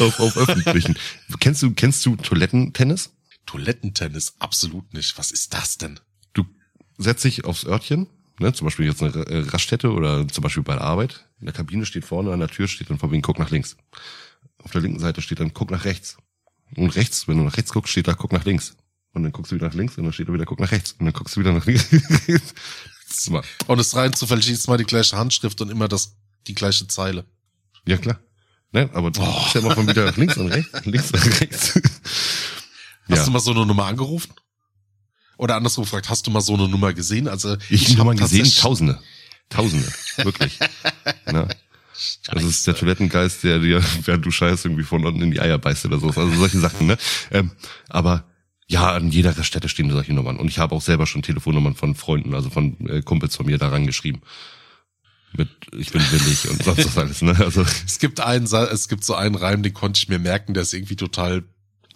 auf, 0.02 0.20
auf 0.20 0.36
öffentlichen. 0.36 0.98
kennst 1.40 1.62
du, 1.62 1.72
kennst 1.72 2.06
du 2.06 2.18
Toilettentennis? 2.18 3.12
Toilettentennis, 3.46 4.34
absolut 4.40 4.94
nicht. 4.94 5.18
Was 5.18 5.32
ist 5.32 5.54
das 5.54 5.78
denn? 5.78 5.98
Setzt 7.01 7.24
dich 7.24 7.46
aufs 7.46 7.65
Örtchen, 7.65 8.08
ne, 8.39 8.53
zum 8.53 8.65
Beispiel 8.65 8.86
jetzt 8.86 9.01
eine 9.01 9.13
äh, 9.25 9.39
Raststätte 9.50 9.91
oder 9.94 10.27
zum 10.27 10.41
Beispiel 10.44 10.63
bei 10.63 10.74
der 10.74 10.84
Arbeit, 10.84 11.25
in 11.39 11.46
der 11.46 11.53
Kabine 11.56 11.86
steht 11.86 12.03
vorne 12.06 12.32
an 12.34 12.39
der 12.39 12.50
Tür 12.50 12.68
steht 12.68 12.89
dann 12.89 13.00
von 13.00 13.12
wegen, 13.12 13.22
guck 13.22 13.39
nach 13.39 13.50
links. 13.51 13.77
Auf 14.62 14.72
der 14.72 14.82
linken 14.82 15.00
Seite 15.00 15.22
steht 15.22 15.39
dann, 15.39 15.53
guck 15.53 15.72
nach 15.72 15.86
rechts. 15.86 16.18
Und 16.75 16.96
rechts, 16.96 17.27
wenn 17.27 17.38
du 17.38 17.44
nach 17.46 17.56
rechts 17.58 17.72
guckst, 17.72 17.91
steht 17.94 18.08
da, 18.08 18.13
guck 18.13 18.34
nach 18.34 18.44
links. 18.46 18.75
Und 19.13 19.24
dann 19.24 19.32
guckst 19.32 19.51
du 19.51 19.56
wieder 19.56 19.68
nach 19.68 19.74
links 19.74 19.98
und 19.98 20.03
dann 20.03 20.13
steht 20.13 20.27
da 20.29 20.34
wieder, 20.34 20.46
guck 20.46 20.60
nach 20.60 20.72
rechts. 20.72 20.91
Und 21.00 21.06
dann 21.06 21.13
guckst 21.13 21.36
du 21.36 21.39
wieder 21.39 21.53
nach 21.53 21.65
links. 21.65 21.88
Ist 23.10 23.29
mal- 23.32 23.44
Und 23.68 23.79
es 23.79 23.96
rein 23.96 24.13
zufällig 24.13 24.46
jedes 24.48 24.68
Mal 24.68 24.77
die 24.77 24.84
gleiche 24.84 25.18
Handschrift 25.18 25.60
und 25.62 25.70
immer 25.72 25.88
das, 25.88 26.15
die 26.48 26.53
gleiche 26.53 26.86
Zeile. 26.88 27.25
ja, 27.88 27.98
klar. 27.98 28.20
Ne, 28.72 28.88
aber 28.94 29.10
du 29.10 29.20
guckst 29.22 29.56
ja 29.56 29.62
immer 29.62 29.74
von 29.74 29.88
wieder 29.88 30.06
nach 30.06 30.18
links 30.18 30.38
und 30.38 30.50
rechts, 30.51 30.86
links 30.86 31.12
und 31.12 31.41
rechts. 31.41 31.74
Hast 33.10 33.18
Ja. 33.18 33.25
du 33.25 33.32
mal 33.32 33.39
so 33.39 33.50
eine 33.51 33.65
Nummer 33.65 33.86
angerufen? 33.86 34.32
Oder 35.39 35.55
andersrum 35.55 35.86
gefragt, 35.86 36.10
hast 36.10 36.27
du 36.27 36.31
mal 36.31 36.41
so 36.41 36.53
eine 36.53 36.67
Nummer 36.67 36.93
gesehen? 36.93 37.29
Also 37.29 37.55
Ich, 37.69 37.91
habe 37.98 38.03
mal 38.03 38.12
hab 38.12 38.29
gesehen, 38.29 38.46
Tausende. 38.60 39.00
Tausende. 39.48 39.88
Wirklich. 40.17 40.60
Na, 41.25 41.48
das 42.29 42.43
ist 42.43 42.67
der 42.67 42.75
Toilettengeist, 42.75 43.46
der 43.46 43.60
dir, 43.60 43.81
während 44.03 44.25
du 44.25 44.31
scheißt, 44.31 44.65
irgendwie 44.65 44.84
von 44.84 45.05
unten 45.05 45.22
in 45.22 45.31
die 45.31 45.39
Eier 45.39 45.58
beißt 45.58 45.86
oder 45.86 45.98
so. 45.98 46.08
Also 46.08 46.29
solche 46.34 46.60
Sachen, 46.60 46.88
ne? 46.88 46.98
Ähm, 47.31 47.51
aber 47.88 48.25
ja, 48.67 48.91
an 48.91 49.12
jeder 49.12 49.34
Stätte 49.41 49.69
stehen 49.69 49.89
solche 49.89 50.13
Nummern. 50.13 50.36
Und 50.36 50.50
ich 50.50 50.60
habe 50.60 50.75
auch 50.75 50.81
selber 50.81 51.08
schon 51.08 51.22
Telefonnummern 51.22 51.74
von 51.74 51.96
Freunden, 51.96 52.36
also 52.36 52.50
von 52.50 52.75
äh, 52.89 53.01
Kumpels 53.01 53.38
von 53.38 53.46
mir 53.46 53.58
daran 53.58 53.86
geschrieben. 53.88 54.22
Mit 55.31 55.48
ich 55.72 55.93
bin 55.93 56.01
willig 56.12 56.50
und 56.50 56.62
sonst 56.63 56.86
was 56.86 56.98
alles, 57.01 57.22
ne? 57.22 57.34
Also 57.39 57.65
Es 57.86 58.00
gibt 58.00 58.19
einen, 58.19 58.43
es 58.46 58.89
gibt 58.89 59.05
so 59.05 59.15
einen 59.15 59.36
Reim, 59.36 59.63
den 59.63 59.74
konnte 59.74 60.00
ich 60.00 60.10
mir 60.10 60.19
merken, 60.19 60.53
der 60.53 60.63
ist 60.63 60.74
irgendwie 60.74 60.98
total 60.98 61.46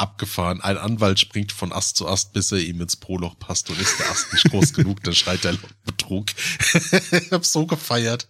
abgefahren. 0.03 0.59
Ein 0.59 0.77
Anwalt 0.77 1.17
springt 1.17 1.53
von 1.53 1.71
Ast 1.71 1.95
zu 1.95 2.07
Ast, 2.07 2.33
bis 2.33 2.51
er 2.51 2.59
ihm 2.59 2.81
ins 2.81 2.97
Proloch 2.97 3.39
passt 3.39 3.69
und 3.69 3.79
ist 3.79 3.97
der 3.99 4.11
Ast 4.11 4.33
nicht 4.33 4.49
groß 4.51 4.73
genug, 4.75 5.01
dann 5.03 5.15
schreit 5.15 5.45
er 5.45 5.55
Betrug. 5.85 6.27
ich 7.11 7.31
hab 7.31 7.45
so 7.45 7.65
gefeiert. 7.65 8.27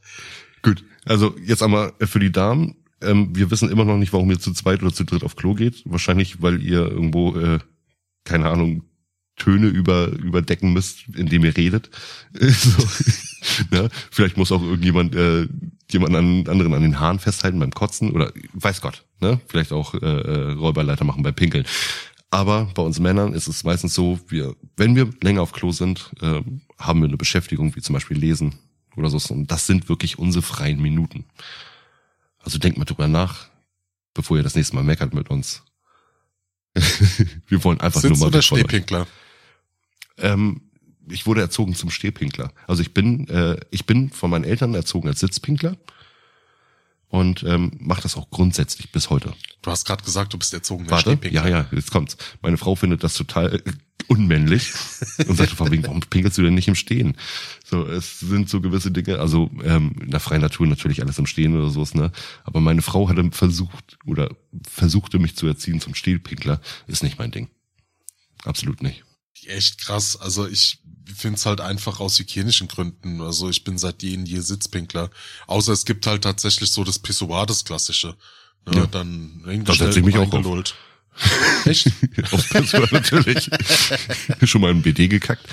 Gut, 0.61 0.85
also 1.05 1.35
jetzt 1.43 1.63
einmal 1.63 1.93
für 1.99 2.19
die 2.19 2.31
Damen. 2.31 2.75
Ähm, 3.01 3.35
wir 3.35 3.49
wissen 3.49 3.71
immer 3.71 3.85
noch 3.85 3.97
nicht, 3.97 4.13
warum 4.13 4.29
ihr 4.29 4.39
zu 4.39 4.53
zweit 4.53 4.83
oder 4.83 4.93
zu 4.93 5.03
dritt 5.03 5.23
auf 5.23 5.35
Klo 5.35 5.55
geht. 5.55 5.81
Wahrscheinlich, 5.85 6.41
weil 6.43 6.61
ihr 6.61 6.87
irgendwo, 6.87 7.35
äh, 7.35 7.59
keine 8.23 8.49
Ahnung, 8.49 8.83
Töne 9.35 9.67
über, 9.67 10.09
überdecken 10.09 10.73
müsst, 10.73 11.07
indem 11.15 11.43
ihr 11.43 11.57
redet. 11.57 11.89
So. 12.39 13.75
ja, 13.75 13.89
vielleicht 14.09 14.37
muss 14.37 14.53
auch 14.53 14.61
irgendjemand 14.61 15.15
äh, 15.15 15.49
jemand 15.91 16.15
an, 16.15 16.47
anderen 16.47 16.73
an 16.73 16.81
den 16.81 16.99
Haaren 16.99 17.19
festhalten 17.19 17.59
beim 17.59 17.71
Kotzen 17.71 18.11
oder 18.11 18.31
weiß 18.53 18.79
Gott. 18.79 19.05
Ne? 19.23 19.39
Vielleicht 19.47 19.71
auch 19.71 19.93
äh, 19.93 19.97
äh, 19.99 20.51
Räuberleiter 20.51 21.05
machen 21.05 21.23
bei 21.23 21.31
Pinkeln. 21.31 21.65
Aber 22.29 22.65
bei 22.73 22.81
uns 22.81 22.99
Männern 22.99 23.33
ist 23.33 23.47
es 23.47 23.63
meistens 23.63 23.93
so, 23.93 24.19
wir, 24.27 24.53
wenn 24.75 24.95
wir 24.95 25.09
länger 25.21 25.41
auf 25.41 25.53
Klo 25.53 25.71
sind, 25.71 26.11
äh, 26.21 26.41
haben 26.77 26.99
wir 27.01 27.07
eine 27.07 27.15
Beschäftigung, 27.15 27.73
wie 27.75 27.81
zum 27.81 27.93
Beispiel 27.93 28.17
Lesen 28.17 28.55
oder 28.97 29.09
so. 29.09 29.33
Und 29.33 29.49
das 29.49 29.65
sind 29.65 29.87
wirklich 29.87 30.19
unsere 30.19 30.41
freien 30.41 30.81
Minuten. 30.81 31.25
Also 32.39 32.57
denkt 32.57 32.77
mal 32.77 32.85
drüber 32.85 33.07
nach, 33.07 33.47
bevor 34.13 34.35
ihr 34.35 34.43
das 34.43 34.55
nächste 34.55 34.75
Mal 34.75 34.83
meckert 34.83 35.13
mit 35.13 35.29
uns. 35.29 35.63
wir 37.47 37.63
wollen 37.63 37.79
einfach 37.79 38.01
Sitz 38.01 38.09
nur 38.09 38.19
mal 38.19 38.27
oder. 38.27 38.41
Stehpinkler? 38.41 39.07
Ähm, 40.17 40.61
ich 41.07 41.25
wurde 41.25 41.39
erzogen 41.39 41.75
zum 41.75 41.91
Stehpinkler. 41.91 42.51
Also 42.67 42.81
ich 42.81 42.93
bin, 42.93 43.27
äh, 43.29 43.57
ich 43.71 43.85
bin 43.85 44.09
von 44.09 44.29
meinen 44.29 44.43
Eltern 44.43 44.73
erzogen 44.73 45.07
als 45.07 45.21
Sitzpinkler 45.21 45.77
und 47.13 47.43
ähm, 47.43 47.73
mache 47.77 48.01
das 48.01 48.17
auch 48.17 48.31
grundsätzlich 48.31 48.91
bis 48.91 49.11
heute. 49.11 49.35
Du 49.61 49.69
hast 49.69 49.85
gerade 49.85 50.03
gesagt, 50.03 50.33
du 50.33 50.39
bist 50.39 50.51
erzogen 50.51 50.89
Warte, 50.89 51.19
ja, 51.29 51.47
ja, 51.47 51.67
jetzt 51.71 51.91
kommt's. 51.91 52.17
Meine 52.41 52.57
Frau 52.57 52.73
findet 52.73 53.03
das 53.03 53.13
total 53.13 53.53
äh, 53.53 53.61
unmännlich 54.07 54.73
und 55.27 55.37
sagt 55.37 55.59
warum 55.59 55.99
pinkelst 56.09 56.39
du 56.39 56.41
denn 56.41 56.55
nicht 56.55 56.67
im 56.67 56.73
Stehen? 56.73 57.15
So, 57.63 57.85
es 57.85 58.19
sind 58.19 58.49
so 58.49 58.61
gewisse 58.61 58.89
Dinge, 58.89 59.19
also 59.19 59.51
ähm, 59.63 59.93
in 60.01 60.09
der 60.09 60.19
freien 60.19 60.41
Natur 60.41 60.65
natürlich 60.65 61.03
alles 61.03 61.19
im 61.19 61.27
Stehen 61.27 61.55
oder 61.55 61.69
sowas, 61.69 61.93
ne? 61.93 62.11
Aber 62.45 62.61
meine 62.61 62.81
Frau 62.81 63.07
hatte 63.07 63.29
versucht 63.31 63.99
oder 64.07 64.31
versuchte 64.67 65.19
mich 65.19 65.35
zu 65.35 65.45
erziehen 65.45 65.79
zum 65.79 65.93
Stehpinkler, 65.93 66.61
ist 66.87 67.03
nicht 67.03 67.19
mein 67.19 67.29
Ding. 67.29 67.47
Absolut 68.43 68.81
nicht. 68.81 69.03
Echt 69.49 69.79
krass. 69.79 70.15
Also 70.19 70.47
ich 70.47 70.79
finde 71.15 71.37
es 71.37 71.45
halt 71.45 71.61
einfach 71.61 71.99
aus 71.99 72.19
hygienischen 72.19 72.67
Gründen. 72.67 73.21
Also 73.21 73.49
ich 73.49 73.63
bin 73.63 73.77
seit 73.77 74.03
je 74.03 74.17
je 74.23 74.39
Sitzpinkler. 74.39 75.09
Außer 75.47 75.71
es 75.73 75.85
gibt 75.85 76.07
halt 76.07 76.23
tatsächlich 76.23 76.71
so 76.71 76.83
das 76.83 76.99
Pissoir, 76.99 77.45
das 77.45 77.65
klassische. 77.65 78.15
Ne, 78.65 78.75
Ja. 78.77 78.85
Dann 78.87 79.63
Da 79.65 79.73
setze 79.73 79.99
ich 79.99 80.05
mich 80.05 80.17
auch 80.17 80.31
auf. 80.31 80.73
Echt? 81.65 81.91
Aufs 82.31 82.49
Pissoir 82.49 82.87
natürlich. 82.91 83.49
Schon 84.43 84.61
mal 84.61 84.71
im 84.71 84.81
BD 84.81 85.07
gekackt. 85.07 85.45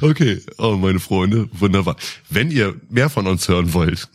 okay, 0.00 0.42
oh 0.56 0.76
meine 0.76 1.00
Freunde, 1.00 1.48
wunderbar. 1.52 1.96
Wenn 2.30 2.50
ihr 2.50 2.80
mehr 2.88 3.10
von 3.10 3.26
uns 3.26 3.46
hören 3.48 3.72
wollt, 3.72 4.08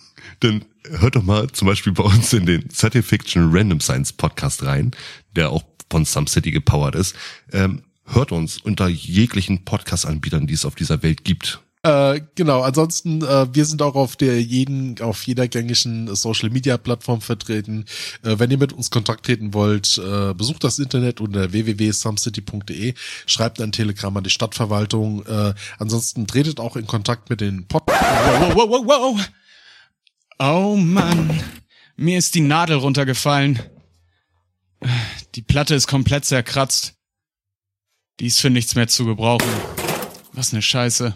dann 0.43 0.65
hört 0.89 1.15
doch 1.15 1.23
mal 1.23 1.49
zum 1.51 1.67
Beispiel 1.67 1.93
bei 1.93 2.03
uns 2.03 2.33
in 2.33 2.45
den 2.45 2.69
Science 2.69 3.05
Fiction 3.05 3.49
Random 3.51 3.79
Science 3.79 4.13
Podcast 4.13 4.63
rein, 4.63 4.91
der 5.35 5.49
auch 5.49 5.63
von 5.89 6.05
Some 6.05 6.27
City 6.27 6.51
gepowert 6.51 6.95
ist. 6.95 7.15
Ähm, 7.51 7.83
hört 8.05 8.31
uns 8.31 8.57
unter 8.57 8.87
jeglichen 8.87 9.63
Podcast-Anbietern, 9.63 10.47
die 10.47 10.53
es 10.53 10.65
auf 10.65 10.75
dieser 10.75 11.03
Welt 11.03 11.23
gibt. 11.23 11.61
Äh, 11.85 12.21
genau, 12.35 12.61
ansonsten, 12.61 13.21
äh, 13.23 13.53
wir 13.53 13.65
sind 13.65 13.81
auch 13.81 13.95
auf 13.95 14.15
der 14.15 14.41
jeden, 14.41 15.01
auf 15.01 15.27
jeder 15.27 15.49
gängigen 15.49 16.15
Social 16.15 16.49
Media 16.49 16.77
Plattform 16.77 17.19
vertreten. 17.19 17.83
Äh, 18.23 18.39
wenn 18.39 18.51
ihr 18.51 18.57
mit 18.57 18.71
uns 18.71 18.89
Kontakt 18.89 19.25
treten 19.25 19.53
wollt, 19.53 19.97
äh, 19.97 20.33
besucht 20.33 20.63
das 20.63 20.79
Internet 20.79 21.19
unter 21.19 21.51
www.sumcity.de, 21.51 22.93
schreibt 23.25 23.59
ein 23.59 23.73
Telegramm 23.73 24.15
an 24.15 24.23
die 24.23 24.29
Stadtverwaltung. 24.29 25.25
Äh, 25.25 25.53
ansonsten 25.77 26.25
tretet 26.25 26.61
auch 26.61 26.77
in 26.77 26.87
Kontakt 26.87 27.29
mit 27.29 27.41
den 27.41 27.67
Pod 27.67 27.83
Wow, 27.85 28.55
wow, 28.55 28.69
wow, 28.69 28.85
wow. 28.85 29.29
Oh 30.45 30.75
Mann. 30.75 31.41
Mir 31.95 32.17
ist 32.17 32.35
die 32.35 32.41
Nadel 32.41 32.75
runtergefallen. 32.75 33.61
Die 35.35 35.41
Platte 35.41 35.73
ist 35.73 35.87
komplett 35.87 36.25
zerkratzt. 36.25 36.95
Die 38.19 38.27
ist 38.27 38.41
für 38.41 38.49
nichts 38.49 38.75
mehr 38.75 38.89
zu 38.89 39.05
gebrauchen. 39.05 39.47
Was 40.33 40.51
ne 40.51 40.61
Scheiße. 40.61 41.15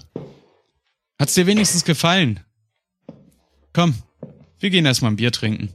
Hat's 1.19 1.33
dir 1.33 1.45
wenigstens 1.45 1.83
gefallen? 1.83 2.39
Komm, 3.73 4.01
wir 4.59 4.69
gehen 4.69 4.85
erstmal 4.85 5.11
ein 5.11 5.17
Bier 5.17 5.33
trinken. 5.33 5.73